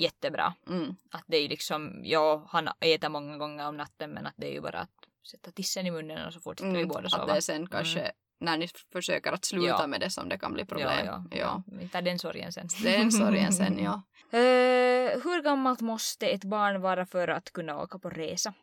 jättebra. 0.00 0.54
Mm. 0.68 0.96
Att 1.10 1.24
det 1.26 1.36
är 1.36 1.48
liksom, 1.48 2.00
ja, 2.04 2.46
han 2.50 2.68
äter 2.80 3.08
många 3.08 3.36
gånger 3.36 3.68
om 3.68 3.76
natten 3.76 4.10
men 4.10 4.26
att 4.26 4.34
det 4.36 4.46
är 4.46 4.52
ju 4.52 4.60
bara 4.60 4.78
att 4.80 4.90
sätta 5.30 5.50
tissen 5.50 5.86
i 5.86 5.90
munnen 5.90 6.26
och 6.26 6.32
så 6.32 6.40
fortsätter 6.40 6.70
vi 6.72 6.76
Mm. 6.76 6.88
båda 6.88 7.06
Att 7.06 7.12
sova. 7.12 7.26
det 7.26 7.32
är 7.36 7.40
sen 7.40 7.66
kanske 7.66 8.12
när 8.40 8.56
ni 8.56 8.68
försöker 8.92 9.32
att 9.32 9.44
sluta 9.44 9.66
Ja. 9.68 9.86
med 9.86 10.00
det 10.00 10.10
som 10.10 10.28
det 10.28 10.38
kan 10.38 10.52
bli 10.52 10.62
ja, 10.62 10.66
problem. 10.66 11.06
ja, 11.06 11.24
ja. 11.30 11.36
ja. 11.38 11.62
Vi 11.66 11.88
tar 11.88 12.02
den 12.02 12.18
sorgen 12.18 12.52
sen. 12.52 12.68
Den 12.82 13.12
sorgen 13.12 13.52
sen, 13.52 13.78
ja. 13.84 14.02
Eh, 14.30 15.20
hur 15.24 15.42
gammalt 15.42 15.80
måste 15.80 16.26
ett 16.28 16.44
barn 16.44 16.80
vara 16.80 17.06
för 17.06 17.28
att 17.28 17.52
kunna 17.52 17.78
åka 17.82 17.98
på 17.98 18.10
resa? 18.10 18.54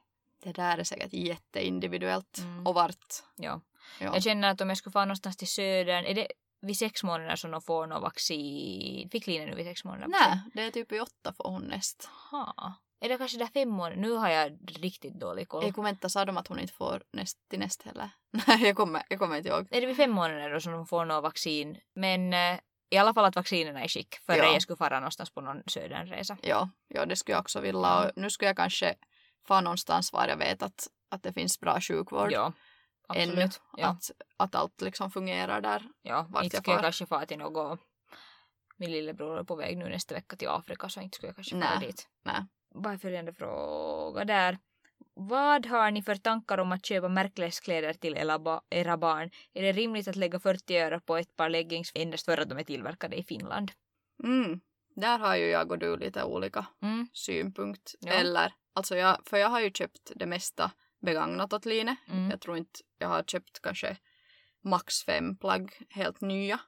Det 0.43 0.52
där 0.52 0.78
är 0.78 0.84
säkert 0.84 1.13
jätteindividuellt. 1.13 2.38
Mm. 2.38 2.67
Och 2.67 2.74
vart. 2.76 3.13
Ja. 3.36 3.62
Ja. 4.00 4.13
Jag 4.13 4.24
känner 4.24 4.52
att 4.52 4.62
om 4.62 4.69
jag 4.69 4.78
skulle 4.78 4.91
få 4.91 5.00
någonstans 5.00 5.38
till 5.38 5.48
södern, 5.48 6.06
är 6.06 6.13
det 6.13 6.28
vid 6.65 6.78
sex 6.78 7.04
månader 7.04 7.36
som 7.36 7.51
de 7.51 7.62
får 7.62 7.88
något 7.88 8.01
vaccin? 8.01 9.10
Fick 9.10 9.28
Line 9.28 9.45
nu 9.45 9.56
vid 9.56 9.65
sex 9.65 9.84
månader? 9.84 10.08
Nej, 10.08 10.39
det 10.54 10.62
är 10.62 10.71
typ 10.71 10.91
i 10.91 10.99
åtta 10.99 11.34
får 11.38 11.49
hon 11.49 11.63
näst. 11.63 12.10
Ha. 12.32 12.73
Är 12.99 13.10
det 13.10 13.17
kanske 13.17 13.38
där 13.38 13.47
fem 13.47 13.69
månader? 13.69 13.95
Nu 13.95 14.12
har 14.12 14.30
jag 14.30 14.58
riktigt 14.67 15.19
dålig 15.19 15.47
koll. 15.47 15.63
Jag 15.63 15.75
kommer 15.75 15.89
inte 15.89 16.10
sa 16.10 16.25
de 16.25 16.38
att 16.38 16.47
hon 16.47 16.60
inte 16.60 16.73
får 16.73 17.04
näst 17.13 17.49
till 17.49 17.60
näst 17.60 17.84
heller. 17.84 18.10
Nej, 18.47 18.63
jag 18.63 18.75
kommer, 18.75 19.04
jag 19.10 19.19
kommer 19.19 19.38
inte 19.38 19.49
ihåg. 19.49 19.67
Är 19.71 19.82
det 19.82 19.88
vid 19.88 19.97
fem 19.97 20.12
månader 20.12 20.54
då 20.54 20.60
som 20.60 20.71
de 20.71 20.88
får 20.88 21.06
något 21.06 21.23
vaccin? 21.23 21.78
Men 21.95 22.34
i 22.89 22.97
alla 22.97 23.13
fall 23.13 23.25
att 23.25 23.36
vaccinerna 23.36 23.82
är 23.82 23.86
i 23.86 23.89
skick 23.89 24.15
före 24.15 24.38
Ja. 24.38 24.43
jag 24.54 24.62
skulle 24.62 24.78
fara 24.78 24.99
någonstans 24.99 25.30
på 25.30 25.41
någon 25.41 25.63
södernresa. 25.67 26.38
Ja, 26.41 26.69
ja, 26.88 27.06
det 27.06 27.15
skulle 27.15 27.34
jag 27.34 27.41
också 27.41 27.62
vilja. 27.62 27.99
Och 27.99 28.12
nu 28.15 28.30
skulle 28.30 28.49
jag 28.49 28.58
kanske 28.58 28.95
få 29.47 29.62
någonstans 29.62 30.13
var 30.13 30.28
jag 30.28 30.38
vet 30.38 30.63
att, 30.63 30.88
att 31.10 31.23
det 31.23 31.34
finns 31.34 31.60
bra 31.60 31.82
sjukvård 31.82 32.32
Ja, 32.32 32.54
ännu. 33.13 33.47
Ja, 33.77 33.87
Att, 33.87 34.11
att 34.37 34.55
allt 34.55 34.81
liksom 34.81 35.11
fungerar 35.11 35.61
där. 35.61 35.83
ja. 36.01 36.27
vart 36.29 36.43
inte 36.43 36.55
jag 36.55 36.63
skulle 36.63 36.75
jag 36.75 36.83
kanske 36.83 37.05
fara 37.05 37.25
till 37.25 37.37
något 37.37 37.79
min 38.77 38.91
lillebror 38.91 39.39
är 39.39 39.43
på 39.43 39.55
väg 39.55 39.77
nu 39.77 39.89
nästa 39.89 40.15
vecka 40.15 40.35
till 40.35 40.47
Afrika 40.47 40.89
så 40.89 41.01
inte 41.01 41.15
skulle 41.15 41.29
jag 41.29 41.35
kanske 41.35 41.59
fara 41.61 41.79
dit. 41.79 42.07
Nej. 42.23 42.45
Är 42.93 42.97
följande 42.97 43.33
fråga 43.33 44.25
där? 44.25 44.57
Vad 45.13 45.65
har 45.65 45.91
ni 45.91 46.03
för 46.03 46.15
tankar 46.15 46.57
om 46.57 46.71
att 46.71 46.85
köpa 46.85 47.07
märkeskläder 47.09 47.93
till 47.93 48.17
era 48.17 48.39
ba- 48.39 48.61
era 48.69 48.97
barn? 48.97 49.29
Är 49.53 49.61
det 49.61 49.71
rimligt 49.71 50.07
att 50.07 50.15
lägga 50.15 50.39
40 50.39 50.75
euro 50.77 50.99
på 50.99 51.17
ett 51.17 51.35
par 51.35 51.49
leggings 51.49 51.91
endast 51.95 52.25
för 52.25 52.37
att 52.37 52.49
de 52.49 52.57
är 52.57 52.63
tillverkade 52.63 53.15
i 53.15 53.23
Finland? 53.23 53.71
Mm. 54.23 54.59
Där 54.95 55.19
har 55.19 55.35
ju 55.35 55.45
jag 55.45 55.71
och 55.71 55.79
du 55.79 55.97
lite 55.97 56.23
olika 56.23 56.65
Mm. 56.81 57.07
synpunkt. 57.13 57.95
Ja. 57.99 58.11
Eller, 58.13 58.53
alltså 58.73 58.95
jag, 58.95 59.17
för 59.25 59.37
jag 59.37 59.49
har 59.49 59.59
ju 59.59 59.71
köpt 59.71 60.11
det 60.15 60.25
mesta 60.25 60.71
begagnat 61.05 61.53
åt 61.53 61.65
Line. 61.65 61.95
Mm. 62.11 62.29
Jag 62.29 62.41
tror 62.41 62.57
inte 62.57 62.79
jag 62.99 63.07
har 63.07 63.23
köpt 63.23 63.61
kanske 63.61 63.97
max 64.63 65.03
fem 65.03 65.37
plagg 65.37 65.71
helt 65.89 66.21
nya. 66.21 66.59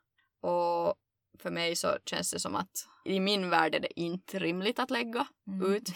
Och 0.41 0.95
för 1.39 1.51
mig 1.51 1.75
så 1.75 1.97
känns 2.05 2.31
det 2.31 2.39
som 2.39 2.55
att 2.55 2.87
i 3.05 3.19
min 3.19 3.49
värld 3.49 3.75
är 3.75 3.79
det 3.79 3.99
inte 3.99 4.39
rimligt 4.39 4.79
att 4.79 4.91
lägga 4.91 5.27
Mm. 5.47 5.73
ut. 5.73 5.89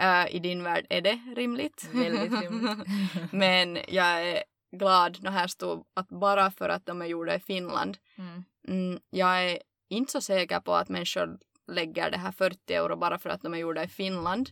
Äh, 0.00 0.26
I 0.34 0.38
din 0.38 0.62
värld 0.62 0.86
är 0.90 1.00
det 1.00 1.20
rimligt. 1.36 1.88
Väldigt 1.92 2.40
rimligt. 2.42 2.86
Men 3.32 3.78
jag 3.88 4.28
är 4.28 4.42
glad, 4.78 5.22
när 5.22 5.30
här 5.30 5.46
stod 5.46 5.86
att 5.94 6.08
bara 6.08 6.50
för 6.50 6.68
att 6.68 6.86
de 6.86 7.02
är 7.02 7.06
gjorda 7.06 7.34
i 7.34 7.40
Finland. 7.40 7.98
Mm. 8.18 8.44
Mm, 8.68 9.00
jag 9.10 9.44
är 9.50 9.58
inte 9.88 10.12
så 10.12 10.20
säker 10.20 10.60
på 10.60 10.74
att 10.74 10.88
människor 10.88 11.38
lägger 11.72 12.10
det 12.10 12.18
här 12.18 12.32
40 12.32 12.74
euro 12.74 12.96
bara 12.96 13.18
för 13.18 13.30
att 13.30 13.42
de 13.42 13.54
är 13.54 13.58
gjorda 13.58 13.84
i 13.84 13.88
Finland. 13.88 14.50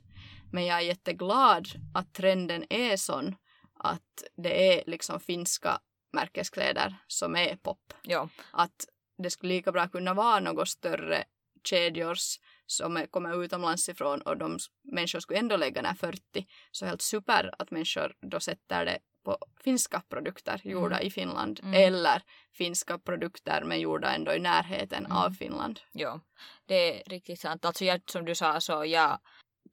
Men 0.53 0.67
jag 0.67 0.79
är 0.79 0.83
jätteglad 0.83 1.69
att 1.95 2.15
trenden 2.15 2.65
är 2.71 2.97
sån 2.97 3.37
att 3.75 4.25
det 4.37 4.79
är 4.79 4.83
liksom 4.87 5.21
finska 5.21 5.81
märkeskläder 6.13 6.97
som 7.07 7.37
är 7.37 7.57
pop. 7.57 7.93
Ja. 8.03 8.29
Att 8.53 8.87
det 9.19 9.31
skulle 9.31 9.55
lika 9.55 9.73
bra 9.73 9.89
kunna 9.89 10.15
vara 10.15 10.41
något 10.41 10.69
större 10.69 11.25
kedjors 11.65 12.39
som 12.67 13.07
kommer 13.11 13.45
utomlands 13.45 13.89
ifrån 13.89 14.23
och 14.23 14.37
de 14.37 14.59
människor 14.93 15.21
skulle 15.21 15.39
ändå 15.39 15.57
lägga 15.57 15.83
här 15.83 15.95
40. 15.95 16.47
Så 16.71 16.87
helt 16.87 17.03
super 17.03 17.55
att 17.59 17.71
människor 17.71 18.15
då 18.21 18.41
sätter 18.41 18.85
det 18.85 18.99
på 19.25 19.39
finska 19.65 20.03
produkter 20.09 20.61
gjorda 20.65 21.01
i 21.01 21.11
Finland 21.11 21.61
Mm. 21.63 21.75
eller 21.75 22.23
finska 22.53 22.99
produkter 22.99 23.63
men 23.65 23.81
gjorda 23.81 24.15
ändå 24.15 24.33
i 24.35 24.39
närheten 24.39 25.07
Mm. 25.07 25.17
av 25.19 25.31
Finland. 25.31 25.81
Ja, 25.93 26.21
det 26.67 27.01
är 27.01 27.11
riktigt 27.11 27.41
sant. 27.41 27.65
Alltså 27.65 27.85
jag, 27.85 28.01
som 28.11 28.25
du 28.25 28.35
sa 28.35 28.61
så 28.61 28.85
jag 28.85 29.19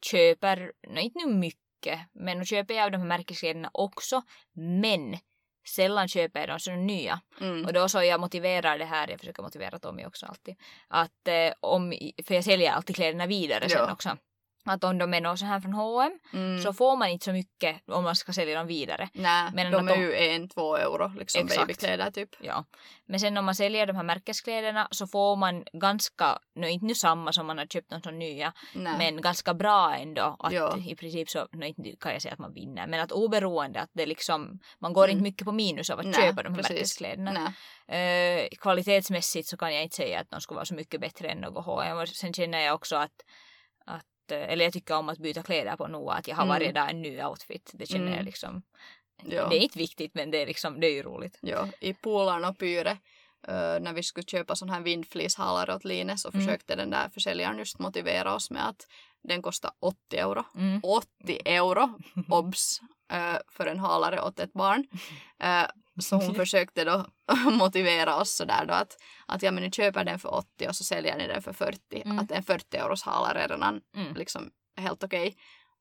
köper, 0.05 0.71
no, 0.87 0.99
inte 0.99 1.19
nu 1.25 1.33
mycket, 1.33 1.99
men 2.13 2.37
nu 2.39 2.45
köper 2.45 2.73
jag 2.73 2.85
av 2.85 2.91
de 2.91 2.97
här 2.97 3.07
märkeskläderna 3.07 3.69
också. 3.73 4.21
Men 4.53 5.17
sällan 5.67 6.07
köper 6.07 6.39
jag 6.39 6.49
dem 6.49 6.59
som 6.59 6.85
nya. 6.87 7.21
Mm. 7.41 7.65
Och 7.65 7.73
då 7.73 7.89
så 7.89 8.03
jag 8.03 8.19
motiverar 8.19 8.77
det 8.77 8.85
här, 8.85 9.07
jag 9.07 9.19
försöker 9.19 9.43
motivera 9.43 9.79
Tommy 9.79 10.05
också 10.05 10.25
alltid. 10.25 10.55
Att 10.87 11.27
eh, 11.27 11.53
om, 11.59 11.93
för 12.25 12.35
jag 12.35 12.43
säljer 12.43 12.71
alltid 12.71 12.95
kläderna 12.95 13.25
vidare 13.25 13.69
sen 13.69 13.77
Ja. 13.77 13.93
också. 13.93 14.17
Att 14.65 14.83
om 14.83 14.97
de 14.97 15.13
är 15.13 15.21
något 15.21 15.39
så 15.39 15.45
här 15.45 15.59
från 15.59 15.73
H&M 15.73 16.19
Mm. 16.33 16.61
så 16.63 16.73
får 16.73 16.95
man 16.97 17.09
inte 17.09 17.25
så 17.25 17.31
mycket 17.31 17.81
om 17.89 18.03
man 18.03 18.15
ska 18.15 18.33
sälja 18.33 18.57
dem 18.57 18.67
vidare. 18.67 19.09
Nej, 19.13 19.49
men 19.53 19.71
de 19.71 19.87
är 19.87 19.95
de- 19.95 20.01
ju 20.01 20.15
en, 20.15 20.49
två 20.49 20.75
euro 20.77 21.11
liksom 21.19 21.41
Exakt. 21.45 21.61
babykläder 21.61 22.11
typ. 22.11 22.29
Ja. 22.41 22.65
Men 23.05 23.19
sen 23.19 23.37
om 23.37 23.45
man 23.45 23.55
säljer 23.55 23.85
de 23.87 23.95
här 23.95 24.03
märkeskläderna 24.03 24.87
så 24.91 25.07
får 25.07 25.35
man 25.35 25.63
ganska, 25.73 26.39
no, 26.55 26.65
inte 26.65 26.85
nu 26.85 26.95
samma 26.95 27.33
som 27.33 27.47
man 27.47 27.57
har 27.57 27.65
köpt 27.65 27.91
någon 27.91 28.01
sån 28.01 28.19
nya, 28.19 28.53
Nej. 28.75 28.93
men 28.97 29.21
ganska 29.21 29.53
bra 29.53 29.95
ändå. 29.95 30.35
Att 30.39 30.53
Ja. 30.53 30.77
i 30.87 30.95
princip 30.95 31.29
så, 31.29 31.47
no, 31.51 31.65
inte 31.65 31.95
kan 31.99 32.11
jag 32.13 32.21
säga 32.21 32.33
att 32.33 32.39
man 32.39 32.53
vinner, 32.53 32.87
men 32.87 32.99
att 32.99 33.11
oberoende 33.11 33.81
att 33.81 33.89
det 33.93 34.05
liksom, 34.05 34.59
man 34.79 34.93
går 34.93 35.03
Mm. 35.03 35.11
inte 35.11 35.23
mycket 35.23 35.45
på 35.45 35.51
minus 35.51 35.89
av 35.89 35.99
att 35.99 36.05
Nej, 36.05 36.13
köpa 36.13 36.43
de 36.43 36.49
här 36.49 36.61
precis. 36.63 36.71
märkeskläderna. 36.71 37.53
Eh, 37.87 38.47
kvalitetsmässigt 38.61 39.47
så 39.47 39.57
kan 39.57 39.73
jag 39.73 39.83
inte 39.83 39.95
säga 39.95 40.19
att 40.19 40.29
de 40.29 40.41
skulle 40.41 40.55
vara 40.55 40.65
så 40.65 40.75
mycket 40.75 41.01
bättre 41.01 41.27
än 41.29 41.37
något 41.37 41.65
H&M. 41.65 41.97
Och 41.97 42.07
Sen 42.09 42.33
känner 42.33 42.59
jag 42.59 42.75
också 42.75 42.95
att, 42.95 43.11
eller 44.35 44.65
jag 44.65 44.73
tycker 44.73 44.95
om 44.97 45.09
att 45.09 45.17
byta 45.17 45.43
kläder 45.43 45.75
på 45.75 45.87
Noa, 45.87 46.13
att 46.13 46.27
jag 46.27 46.35
har 46.35 46.43
Mm. 46.43 46.53
varje 46.55 46.71
dag 46.71 46.89
en 46.89 47.01
ny 47.01 47.23
outfit. 47.23 47.71
Det 47.73 47.85
känner 47.85 48.05
Mm. 48.05 48.15
jag 48.17 48.25
liksom. 48.25 48.61
Ja. 49.23 49.47
Det 49.49 49.55
är 49.57 49.59
inte 49.59 49.77
viktigt 49.77 50.13
men 50.13 50.31
det 50.31 50.37
är 50.41 50.45
liksom, 50.45 50.79
det 50.79 50.87
är 50.87 50.91
ju 50.93 51.03
roligt. 51.03 51.37
Ja, 51.41 51.67
i 51.79 51.93
Polarn 51.93 52.45
och 52.45 52.57
Pyre 52.57 52.97
eh, 53.47 53.79
när 53.79 53.93
vi 53.93 54.03
skulle 54.03 54.25
köpa 54.25 54.55
sån 54.55 54.69
här 54.69 54.81
vindflishalare 54.81 55.75
åt 55.75 55.83
Line 55.85 56.17
så 56.17 56.29
Mm. 56.29 56.41
försökte 56.45 56.75
den 56.75 56.89
där 56.89 57.09
försäljaren 57.09 57.57
just 57.57 57.79
motivera 57.79 58.35
oss 58.35 58.51
med 58.51 58.67
att 58.69 58.87
den 59.23 59.41
kostar 59.41 59.71
80 59.79 60.17
euro. 60.17 60.43
Mm. 60.55 60.79
80 60.83 61.39
euro, 61.45 61.89
obs, 62.29 62.81
eh, 63.11 63.37
för 63.51 63.65
en 63.67 63.79
halare 63.79 64.21
åt 64.21 64.39
ett 64.39 64.53
barn. 64.53 64.87
Eh, 65.39 65.65
så 66.01 66.15
hon 66.15 66.35
försökte 66.35 66.83
då 66.83 67.05
motivera 67.51 68.15
oss 68.15 68.35
sådär 68.35 68.65
då 68.65 68.73
att, 68.73 68.97
att 69.25 69.43
ja 69.43 69.51
men 69.51 69.63
ni 69.63 69.71
köper 69.71 70.03
den 70.03 70.19
för 70.19 70.33
80 70.33 70.67
och 70.67 70.75
så 70.75 70.83
säljer 70.83 71.17
ni 71.17 71.27
den 71.27 71.41
för 71.41 71.53
40. 71.53 72.01
Mm. 72.05 72.19
Att 72.19 72.31
en 72.31 72.43
40 72.43 72.77
euros 72.77 73.03
halare 73.03 73.41
är 73.41 73.47
redan 73.47 73.81
Mm. 73.95 74.13
liksom 74.15 74.51
helt 74.77 75.03
okej. 75.03 75.35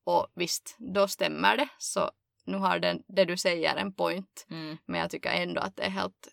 Och 0.05 0.27
visst, 0.35 0.77
då 0.79 1.09
stämmer 1.09 1.57
det. 1.57 1.69
Så 1.79 2.11
nu 2.45 2.57
har 2.57 2.79
den, 2.79 3.03
det 3.09 3.25
du 3.25 3.37
säger 3.37 3.77
en 3.77 3.93
point. 3.95 4.47
Mm. 4.51 4.77
Men 4.87 5.01
jag 5.01 5.11
tycker 5.11 5.31
ändå 5.31 5.61
att 5.61 5.77
det 5.77 5.83
är 5.83 5.91
helt 5.91 6.29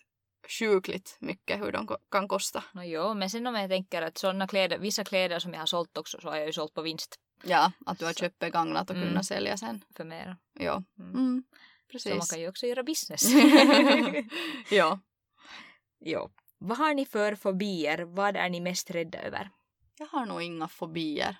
sjukligt 0.58 1.16
mycket 1.20 1.58
hur 1.60 1.72
de 1.72 1.88
kan 2.10 2.28
kosta. 2.28 2.64
No, 2.72 2.82
jo, 2.82 3.14
men 3.14 3.30
sen 3.30 3.46
om 3.46 3.54
jag 3.54 3.70
tänker 3.70 4.02
att 4.02 4.18
sådana 4.18 4.48
kläder, 4.48 4.78
vissa 4.78 5.04
kläder 5.04 5.38
som 5.38 5.52
jag 5.52 5.60
har 5.60 5.66
sålt 5.66 5.96
också 5.98 6.20
så 6.20 6.28
har 6.28 6.36
jag 6.36 6.46
ju 6.46 6.52
sålt 6.52 6.74
på 6.74 6.82
vinst 6.82 7.16
Ja, 7.42 7.72
att 7.86 7.98
du 7.98 8.04
har 8.04 8.12
Så- 8.12 8.18
köpt 8.20 8.38
begagnat 8.38 8.90
och 8.90 8.96
Mm. 8.96 9.08
kunnat 9.08 9.24
sälja 9.26 9.56
sen. 9.56 9.84
för 9.96 10.04
mer. 10.04 10.36
Ja, 10.58 10.82
Mm. 10.98 11.44
Mm, 11.92 12.00
Så 12.00 12.08
man 12.08 12.18
precis. 12.18 12.30
kan 12.30 12.40
ju 12.40 12.48
också 12.48 12.66
göra 12.66 12.82
business. 12.82 13.22
ja. 14.70 15.00
jo. 16.00 16.30
Vad 16.58 16.78
har 16.78 16.94
ni 16.94 17.06
för 17.06 17.34
fobier? 17.34 17.98
Vad 17.98 18.36
är 18.36 18.48
ni 18.50 18.60
mest 18.60 18.90
rädda 18.90 19.18
över? 19.22 19.50
Jag 19.98 20.06
har 20.06 20.26
nog 20.26 20.42
inga 20.42 20.68
fobier. 20.68 21.36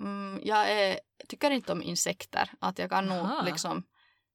Mm, 0.00 0.40
jag 0.44 0.70
är, 0.72 1.00
tycker 1.28 1.50
inte 1.50 1.72
om 1.72 1.82
insekter. 1.82 2.50
Att 2.60 2.78
jag 2.78 2.90
kan 2.90 3.10
Aha. 3.12 3.34
nog 3.34 3.44
liksom 3.44 3.82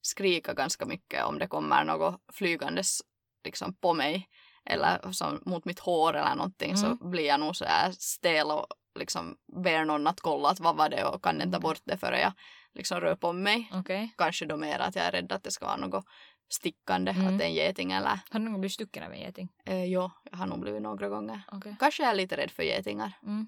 skrika 0.01 0.53
ganska 0.53 0.85
mycket 0.85 1.23
om 1.25 1.39
det 1.39 1.47
kommer 1.47 1.83
något 1.83 2.21
flygandes 2.33 3.01
liksom 3.45 3.75
på 3.75 3.93
mig 3.93 4.29
eller 4.65 5.11
som 5.11 5.41
mot 5.45 5.65
mitt 5.65 5.79
hår 5.79 6.13
eller 6.13 6.35
någonting 6.35 6.71
Mm. 6.71 6.81
så 6.97 7.09
blir 7.09 7.25
jag 7.27 7.39
nog 7.39 7.55
så 7.55 7.65
här 7.65 7.91
stel 7.91 8.51
och 8.51 8.67
liksom 8.99 9.35
ber 9.63 9.85
någon 9.85 10.07
att 10.07 10.19
kolla 10.21 10.49
att 10.49 10.59
vad 10.59 10.75
var 10.77 10.89
det 10.89 11.05
och 11.05 11.23
kan 11.23 11.37
den 11.37 11.51
ta 11.51 11.57
Mm. 11.57 11.61
bort 11.61 11.81
det 11.83 11.97
före 11.97 12.19
jag 12.19 12.33
liksom 12.75 13.01
rör 13.01 13.15
på 13.15 13.33
mig. 13.33 13.69
Okej. 13.73 14.13
Kanske 14.17 14.45
då 14.45 14.57
mer 14.57 14.79
att 14.79 14.95
jag 14.95 15.05
är 15.05 15.11
rädd 15.11 15.31
att 15.31 15.43
det 15.43 15.51
ska 15.51 15.65
vara 15.65 15.77
något 15.77 16.05
stickande, 16.49 17.11
Mm. 17.11 17.27
att 17.27 17.37
det 17.39 17.43
är 17.45 17.47
en 17.47 17.53
geting 17.53 17.91
eller 17.91 18.09
Har 18.29 18.39
du 18.39 18.39
någon 18.39 18.61
blivit 18.61 18.73
stucken 18.73 19.03
av 19.03 19.11
en 19.13 19.19
geting? 19.19 19.49
eh, 19.65 19.83
jo, 19.85 20.11
jag 20.31 20.37
har 20.37 20.45
nog 20.45 20.59
blivit 20.59 20.81
några 20.81 21.09
gånger. 21.09 21.41
Okej. 21.51 21.75
Kanske 21.79 22.03
är 22.03 22.07
jag 22.07 22.17
lite 22.17 22.37
rädd 22.37 22.51
för 22.51 22.63
getingar. 22.63 23.11
Mm. 23.23 23.47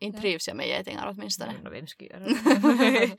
Inte 0.00 0.16
Ja. 0.18 0.20
trivs 0.22 0.48
jag 0.48 0.56
med 0.56 0.66
getingar 0.68 1.08
åtminstone. 1.16 1.54
Men 1.62 1.72
vem 1.72 1.86
skulle 1.86 2.10
göra 2.10 2.20
det? 2.24 3.16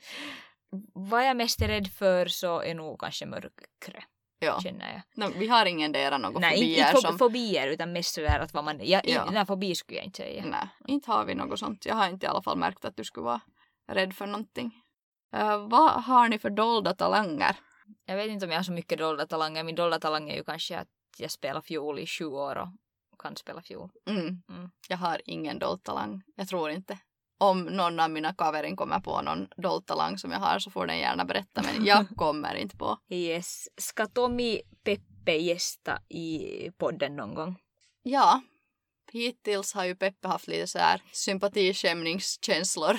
Vad 0.94 1.26
jag 1.26 1.36
mest 1.36 1.62
är 1.62 1.68
rädd 1.68 1.86
för 1.88 2.26
så 2.26 2.60
är 2.60 2.74
nog 2.74 3.00
kanske 3.00 3.26
mörkret, 3.26 4.04
Ja. 4.38 4.60
känner 4.60 4.92
jag. 4.92 5.02
No, 5.30 5.32
vi 5.38 5.48
har 5.48 5.66
ingen 5.66 5.92
dera 5.92 6.18
några 6.18 6.38
Nej, 6.38 6.54
inte, 6.58 6.66
fobier 6.66 6.88
inte 6.88 7.00
som... 7.00 7.14
fo- 7.14 7.18
fobier 7.18 7.68
utan 7.68 7.92
mest 7.92 8.14
sådär 8.14 8.38
att 8.40 8.54
vad 8.54 8.64
man... 8.64 8.76
Jag, 8.78 8.86
Ja. 8.88 9.00
ja. 9.26 9.30
Nej, 9.30 9.46
fobi 9.46 9.74
skulle 9.74 9.98
jag 9.98 10.04
inte 10.06 10.16
säga. 10.16 10.44
Nej, 10.46 10.68
inte 10.88 11.10
har 11.10 11.24
vi 11.24 11.34
något 11.34 11.58
sånt. 11.58 11.86
Jag 11.86 11.94
har 11.94 12.08
inte 12.08 12.26
i 12.26 12.28
alla 12.28 12.42
fall 12.42 12.58
märkt 12.58 12.84
att 12.84 12.96
du 12.96 13.04
skulle 13.04 13.24
vara 13.24 13.40
rädd 13.92 14.14
för 14.14 14.26
någonting. 14.26 14.80
Eh, 15.34 15.68
vad 15.68 16.02
har 16.04 16.28
ni 16.28 16.38
för 16.38 16.50
dolda 16.50 16.94
talanger? 16.94 17.56
Jag 18.06 18.16
vet 18.16 18.28
inte 18.28 18.46
om 18.46 18.50
jag 18.50 18.58
har 18.58 18.64
så 18.64 18.72
mycket 18.72 18.98
dolda 18.98 19.26
talanger. 19.26 19.64
Min 19.64 19.74
dolda 19.74 19.98
talang 19.98 20.30
är 20.30 20.36
ju 20.36 20.44
kanske 20.44 20.78
att 20.78 20.88
jag 21.18 21.30
spelar 21.30 21.60
fiol 21.60 21.98
i 21.98 22.06
sju 22.06 22.24
år 22.24 22.56
och 23.12 23.20
kan 23.20 23.36
spela 23.36 23.62
fiol. 23.62 23.90
Mm. 24.06 24.42
Mm. 24.48 24.70
Jag 24.88 24.96
har 24.96 25.20
ingen 25.24 25.58
dold 25.58 25.82
talang. 25.82 26.22
Jag 26.36 26.48
tror 26.48 26.70
inte. 26.70 26.98
Om 27.38 27.64
någon 27.64 28.00
av 28.00 28.10
mina 28.10 28.34
kaverin 28.34 28.76
kommer 28.76 29.00
på 29.00 29.22
någon 29.22 29.48
dold 29.56 29.86
talang 29.86 30.18
som 30.18 30.30
jag 30.30 30.38
har 30.38 30.58
så 30.58 30.70
får 30.70 30.86
den 30.86 30.98
gärna 30.98 31.24
berätta 31.24 31.62
men 31.62 31.84
jag 31.84 32.08
kommer 32.16 32.54
inte 32.54 32.76
på. 32.76 32.98
Yes. 33.08 33.68
Ska 33.76 34.06
Tommy 34.06 34.60
Peppe 34.84 35.32
gästa 35.32 35.98
i 36.08 36.70
podden 36.78 37.16
någon 37.16 37.34
gång? 37.34 37.56
Ja, 38.02 38.40
hittills 39.14 39.74
har 39.74 39.84
ju 39.84 39.94
Peppe 39.94 40.28
haft 40.28 40.48
lite 40.48 40.66
så 40.66 40.78
här 40.78 41.02
sympatiskämningskänslor. 41.12 42.96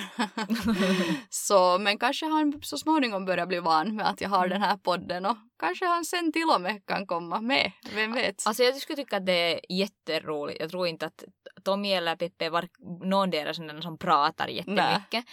så, 1.30 1.78
men 1.78 1.98
kanske 1.98 2.26
han 2.26 2.60
så 2.62 2.78
småningom 2.78 3.24
börjar 3.24 3.46
bli 3.46 3.58
van 3.58 3.96
med 3.96 4.08
att 4.08 4.20
jag 4.20 4.28
har 4.28 4.48
den 4.48 4.62
här 4.62 4.76
podden 4.76 5.26
och 5.26 5.36
kanske 5.58 5.86
han 5.86 6.04
sen 6.04 6.32
till 6.32 6.50
och 6.54 6.60
med 6.60 6.86
kan 6.86 7.06
komma 7.06 7.40
med. 7.40 7.72
Vem 7.94 8.12
vet? 8.12 8.46
Alltså 8.46 8.62
jag 8.62 8.76
skulle 8.76 8.96
tycka 8.96 9.16
att 9.16 9.26
det 9.26 9.32
är 9.54 9.60
jätteroligt. 9.68 10.60
Jag 10.60 10.70
tror 10.70 10.86
inte 10.86 11.06
att 11.06 11.24
Tommy 11.64 11.92
eller 11.92 12.16
Peppe 12.16 12.50
var 12.50 12.68
någon 13.04 13.30
deras 13.30 13.56
som 13.82 13.98
pratar 13.98 14.48
jättemycket. 14.48 15.24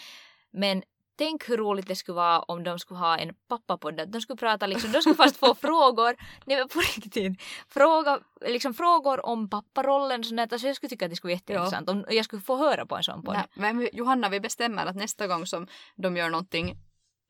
Men 0.52 0.84
tänk 1.26 1.50
hur 1.50 1.58
roligt 1.58 1.88
det 1.88 1.96
skulle 1.96 2.16
vara 2.16 2.40
om 2.40 2.64
de 2.64 2.80
skulle 2.80 3.00
ha 3.00 3.18
en 3.18 3.34
pappapodd. 3.50 4.00
Att 4.00 4.12
de 4.12 4.22
skulle 4.22 4.38
prata 4.38 4.68
liksom, 4.68 4.92
de 4.92 5.02
skulle 5.02 5.16
först 5.16 5.38
få 5.38 5.56
frågor, 5.68 6.16
nej 6.46 6.58
men 6.58 6.68
på 6.68 6.80
riktigt, 6.80 7.42
fråga, 7.70 8.20
liksom 8.48 8.74
frågor 8.74 9.26
om 9.26 9.50
papparollen 9.50 10.24
sånt. 10.24 10.40
Alltså 10.54 10.68
jag 10.68 10.76
skulle 10.76 10.90
tycka 10.90 11.06
att 11.06 11.12
det 11.12 11.16
skulle 11.16 11.32
vara 11.32 11.38
jätteintressant 11.38 11.90
om 11.90 12.06
jag 12.10 12.26
skulle 12.26 12.42
få 12.42 12.58
höra 12.58 12.86
på 12.86 12.96
en 12.98 13.04
sån 13.04 13.24
podd. 13.24 13.36
Nej, 13.36 13.74
men 13.76 13.90
Johanna, 13.94 14.30
vi 14.30 14.40
bestämmer 14.40 14.86
att 14.86 14.96
nästa 14.96 15.28
gång 15.28 15.46
som 15.48 15.68
de 15.96 16.18
gör 16.18 16.30
någonting 16.30 16.76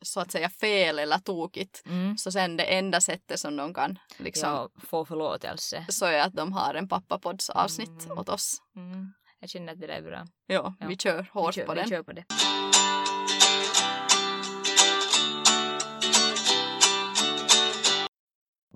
så 0.05 0.19
att 0.19 0.31
säga 0.31 0.49
fel 0.49 0.99
eller 0.99 1.17
tokigt 1.17 1.83
Mm. 1.85 2.17
så 2.17 2.31
sen 2.31 2.57
det 2.57 2.63
enda 2.63 3.01
sättet 3.01 3.39
som 3.39 3.55
de 3.57 3.73
kan 3.73 3.99
liksom 4.17 4.49
Ja, 4.49 4.69
få 4.87 5.05
förlåtelse. 5.05 5.85
så 5.89 6.05
är 6.05 6.19
att 6.21 6.33
de 6.33 6.53
har 6.53 6.73
en 6.75 6.87
pappapodds 6.87 7.49
avsnitt 7.49 8.05
Mm. 8.05 8.17
åt 8.17 8.29
oss. 8.29 8.61
Mm. 8.75 9.13
Jag 9.39 9.49
känner 9.49 9.73
att 9.73 9.79
det 9.79 9.87
där 9.87 9.93
är 9.93 10.01
bra. 10.01 10.25
Ja, 10.47 10.73
Ja. 10.79 10.87
vi 10.87 10.97
kör 10.97 11.29
hårt 11.33 11.49
vi 11.57 11.61
kör, 11.61 11.65
på 11.65 11.73
vi 11.73 11.79
den. 11.79 11.89
kör 11.89 12.03
på 12.03 12.11
det. 12.11 12.23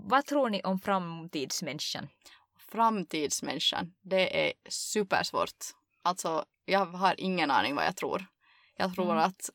Vad 0.10 0.26
tror 0.26 0.50
ni 0.50 0.62
om 0.62 0.80
framtidsmänniskan? 0.80 2.08
Framtidsmänniskan, 2.72 3.94
det 4.02 4.48
är 4.48 4.54
supersvårt. 4.70 5.56
Alltså, 6.02 6.46
jag 6.66 6.86
har 6.86 7.16
ingen 7.18 7.52
aning 7.52 7.76
vad 7.76 7.86
jag 7.86 7.96
tror. 7.96 8.26
Jag 8.78 8.96
tror 8.96 9.12
Mm. 9.12 9.18
att... 9.18 9.50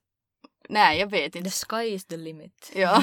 Nej, 0.69 0.99
jag 1.01 1.07
vet 1.07 1.33
The 1.33 1.39
inte. 1.39 1.51
sky 1.51 1.83
is 1.83 2.05
the 2.07 2.17
limit. 2.17 2.73
Ja, 2.75 3.03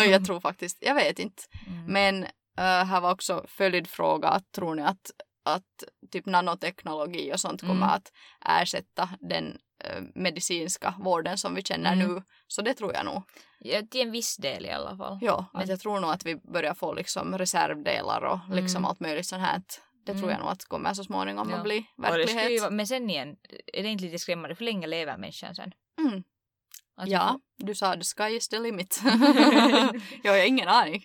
jag 0.04 0.26
tror 0.26 0.40
faktiskt. 0.40 0.78
Jag 0.80 0.94
vet 0.94 1.18
inte. 1.18 1.42
Mm. 1.66 1.84
Men 1.92 2.24
äh, 2.24 2.84
här 2.84 3.00
var 3.00 3.12
också 3.12 3.44
följdfråga. 3.48 4.28
Att, 4.28 4.52
tror 4.52 4.74
ni 4.74 4.82
att, 4.82 5.10
att 5.44 5.84
typ 6.10 6.26
nanoteknologi 6.26 7.32
och 7.34 7.40
sånt 7.40 7.60
kommer 7.60 7.74
Mm. 7.74 7.88
att 7.88 8.12
ersätta 8.46 9.08
den 9.20 9.58
medicinska 10.14 10.94
vården 10.98 11.38
som 11.38 11.54
vi 11.54 11.62
känner 11.62 11.92
Mm. 11.92 12.08
nu? 12.14 12.22
Så 12.46 12.62
det 12.62 12.74
tror 12.74 12.92
jag 12.94 13.04
nog. 13.04 13.22
Ja, 13.58 13.82
till 13.90 14.00
en 14.00 14.10
viss 14.12 14.36
del 14.36 14.66
i 14.66 14.70
alla 14.70 14.96
fall. 14.96 15.18
Ja, 15.20 15.44
Men- 15.52 15.62
att 15.62 15.68
jag 15.68 15.80
tror 15.80 16.00
nog 16.00 16.10
att 16.10 16.26
vi 16.26 16.36
börjar 16.36 16.74
få 16.74 16.94
liksom 16.94 17.38
reservdelar 17.38 18.22
och 18.22 18.38
liksom 18.56 18.78
Mm. 18.78 18.84
allt 18.88 19.00
möjligt 19.00 19.26
sånt 19.26 19.42
här. 19.42 19.62
Det 20.06 20.12
tror 20.12 20.16
Mm. 20.24 20.30
jag 20.30 20.40
nog 20.40 20.48
att 20.48 20.64
kommer 20.64 20.94
så 20.94 21.04
småningom 21.04 21.50
Ja. 21.50 21.56
att 21.56 21.62
bli 21.62 21.76
ju 21.76 22.02
verklighet. 22.02 22.60
vara- 22.60 22.70
men 22.70 22.86
sen 22.86 23.10
igen, 23.10 23.36
är 23.72 23.82
det 23.82 23.88
inte 23.88 24.04
lite 24.04 24.18
skrämmande? 24.18 24.56
Hur 24.58 24.64
länge 24.66 24.86
lever 24.86 25.16
människan 25.16 25.54
sen? 25.54 25.72
Mm. 25.98 26.22
Vi 27.04 27.10
Ja, 27.12 27.40
du 27.58 27.74
sa 27.74 27.94
the 27.94 28.04
sky 28.04 28.36
is 28.36 28.48
the 28.48 28.58
limit. 28.58 29.00
jag 30.22 30.32
har 30.32 30.46
ingen 30.46 30.68
aning. 30.68 31.02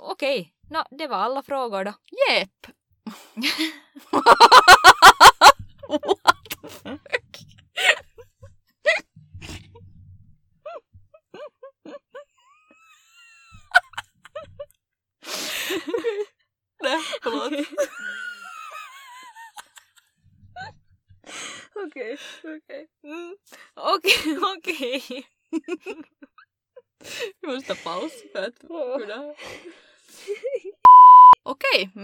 Okej, 0.00 0.52
nå, 0.70 0.84
det 0.90 1.06
var 1.06 1.16
alla 1.16 1.42
frågor 1.42 1.84
då. 1.84 1.92
Jep. 2.30 2.50
What 3.34 3.44
the 6.62 6.68
fuck? 6.68 7.00
Nej, 16.82 17.00
förlåt. 17.22 17.52
Okej, 21.74 22.18
okej. 22.44 22.88
Mm. 23.04 23.36
Okej, 23.74 24.38
okej. 24.56 25.26
Vi 27.40 27.48
måste 27.48 27.74
ta 27.74 27.90
paus 27.90 28.12
för 28.32 28.42
att 28.42 28.58
kunna... 28.58 29.34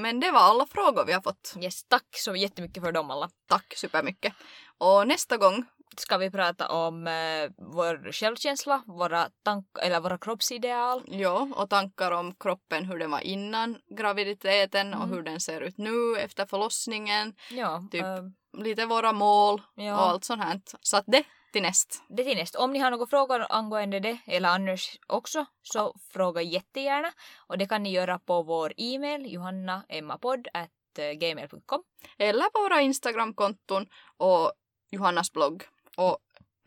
Men 0.02 0.20
det 0.20 0.30
var 0.30 0.40
alla 0.40 0.66
frågor 0.66 1.04
vi 1.04 1.12
har 1.12 1.20
fått. 1.22 1.54
Yes, 1.60 1.84
tack 1.88 2.06
så 2.16 2.36
jättemycket 2.36 2.82
för 2.82 2.92
dem 2.92 3.10
alla. 3.10 3.28
Tack 3.48 3.74
supermycket. 3.76 4.32
Och 4.78 5.06
nästa 5.08 5.36
gång, 5.36 5.64
Ska 5.96 6.18
vi 6.18 6.30
prata 6.30 6.68
om 6.68 7.06
eh, 7.06 7.50
vår 7.58 8.12
självkänsla, 8.12 8.82
våra 8.86 9.28
tankar 9.44 9.82
eller 9.82 10.00
våra 10.00 10.18
kroppsideal. 10.18 11.02
ja, 11.06 11.48
och 11.54 11.70
tankar 11.70 12.10
om 12.12 12.34
kroppen, 12.34 12.84
hur 12.84 12.98
den 12.98 13.10
var 13.10 13.20
innan 13.20 13.76
graviditeten 13.98 14.94
och 14.94 15.04
Mm. 15.04 15.14
hur 15.16 15.22
den 15.22 15.40
ser 15.40 15.60
ut 15.60 15.78
nu 15.78 16.16
efter 16.18 16.46
förlossningen. 16.46 17.34
Ja, 17.50 17.84
Typ. 17.90 18.02
eh, 18.02 18.18
Lite 18.62 18.86
våra 18.86 19.12
mål 19.12 19.62
ja. 19.74 19.94
och 19.94 20.00
allt 20.10 20.24
sånt 20.24 20.42
här. 20.42 20.60
Så 20.80 20.96
att 20.96 21.04
det 21.06 21.24
till 21.52 21.62
näst. 21.62 22.02
Det 22.08 22.24
till 22.24 22.36
nästa. 22.36 22.58
Om 22.58 22.72
ni 22.72 22.78
har 22.78 22.90
några 22.90 23.06
frågor 23.06 23.46
angående 23.48 24.00
det 24.00 24.18
eller 24.26 24.48
annars 24.48 24.98
också 25.06 25.46
så 25.62 25.94
fråga 26.12 26.42
jättegärna. 26.42 27.12
Och 27.46 27.58
det 27.58 27.66
kan 27.66 27.82
ni 27.82 27.90
göra 27.90 28.18
på 28.18 28.42
vår 28.42 28.72
e-mail 28.76 29.32
johannaemmapodd.gmail.com 29.32 31.82
Eller 32.18 32.50
på 32.50 32.60
våra 32.60 32.80
Instagramkonton 32.80 33.86
och 34.16 34.52
Johannas 34.90 35.32
blogg. 35.32 35.64
Och 35.96 36.18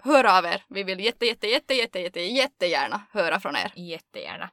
hör 0.04 0.38
av 0.38 0.46
er. 0.46 0.64
Vi 0.70 0.84
vill 0.84 1.00
jätte, 1.00 1.26
jätte, 1.26 1.48
jätte, 1.48 1.74
jätte, 1.74 2.00
jätte, 2.00 2.22
jättegärna 2.22 3.02
höra 3.12 3.40
från 3.40 3.56
er. 3.56 3.74
Jättegärna. 3.76 4.50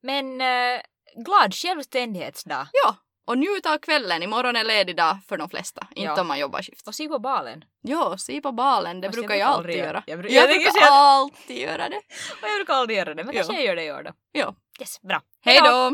Men 0.00 0.40
eh, 0.40 0.80
glad 1.16 1.54
självständighetsdag. 1.54 2.68
Ja, 2.72 2.96
och 3.26 3.38
njut 3.38 3.66
av 3.66 3.78
kvällen. 3.78 4.22
Imorgon 4.22 4.56
är 4.56 4.64
ledig 4.64 4.96
dag 4.96 5.16
för 5.28 5.38
de 5.38 5.48
flesta. 5.50 5.86
Inte 5.90 6.02
Ja. 6.16 6.20
om 6.20 6.26
man 6.26 6.38
jobbar 6.38 6.62
skift. 6.62 6.88
Och 6.88 6.94
se 6.94 7.08
på 7.08 7.18
balen. 7.18 7.64
Ja, 7.82 8.18
se 8.18 8.40
på 8.40 8.52
balen. 8.52 9.00
Det 9.00 9.08
Fast 9.08 9.16
jag 9.16 9.26
brukar 9.26 9.34
jag 9.34 9.46
brukar 9.46 9.52
alltid 9.52 9.58
aldrig 9.58 9.76
göra- 9.86 10.02
jag 10.06 10.18
bru- 10.18 10.28
jag 10.30 10.42
jag 10.42 10.48
brukar 10.56 10.70
att- 10.82 10.90
alltid 10.90 11.58
göra 11.58 11.88
det. 11.88 11.96
Och 11.96 12.02
jag 12.48 12.56
brukar 12.58 12.74
aldrig 12.74 12.98
göra 12.98 13.14
det 13.14 13.24
men 13.24 13.34
kanske 13.34 13.52
jag 13.54 13.64
gör 13.64 13.76
det 13.76 13.84
i 13.84 13.92
år 13.92 14.02
då. 14.02 14.10
Ja. 14.32 14.54
Yes, 14.80 15.00
bra. 15.02 15.20
Hej 15.44 15.60
då! 15.64 15.92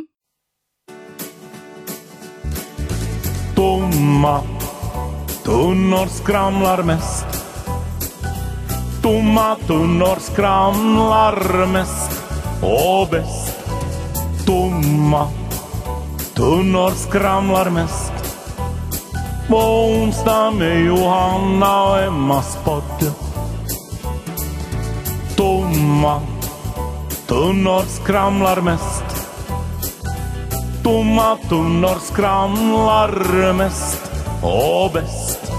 Tomma 3.55 4.43
tunnor 5.45 6.07
skramlar 6.07 6.83
mest 6.83 7.27
Tomma 9.03 9.55
tunnor 9.57 10.17
skramlar 10.21 11.67
mest 11.67 12.23
och 12.63 13.09
bäst 13.11 13.59
Tomma 14.47 15.29
tunnor 16.37 16.91
skramlar 16.91 17.71
mest 17.71 18.13
På 19.49 19.57
onsdag 19.57 20.51
med 20.51 20.85
Johanna 20.85 21.83
och 21.83 22.03
Emmas 22.03 22.59
podd 22.65 23.13
Tomma 25.37 26.21
tunnor 27.27 27.83
skramlar 27.83 28.61
mest 28.61 29.05
Tomma 30.83 31.37
tunnor 31.49 31.99
skramlar 32.01 33.53
mest 33.53 34.13
och 34.43 34.91
bäst. 34.93 35.53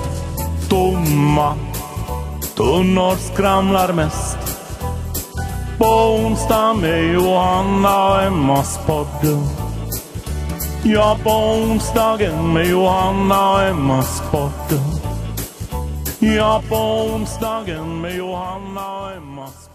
Tomma 0.69 1.53
tunnor 2.55 3.15
skramlar 3.15 3.93
mest. 3.93 4.37
På 5.77 5.85
onsdag 5.85 6.73
med 6.73 7.13
Johanna 7.13 8.05
och 8.05 8.21
Emmas 8.21 8.79
podd. 8.85 9.66
Ja, 10.83 11.17
på 11.23 11.29
onsdagen 11.29 12.53
med 12.53 12.67
Johanna 12.67 13.51
och 13.51 13.61
Emma 13.61 14.01
Sporten. 14.01 14.79
Ja, 16.19 16.63
på 16.69 16.75
onsdagen 16.75 18.01
med 18.01 18.15
Johanna 18.15 19.01
och 19.01 19.11
Emma 19.11 19.47
Sporten. 19.47 19.66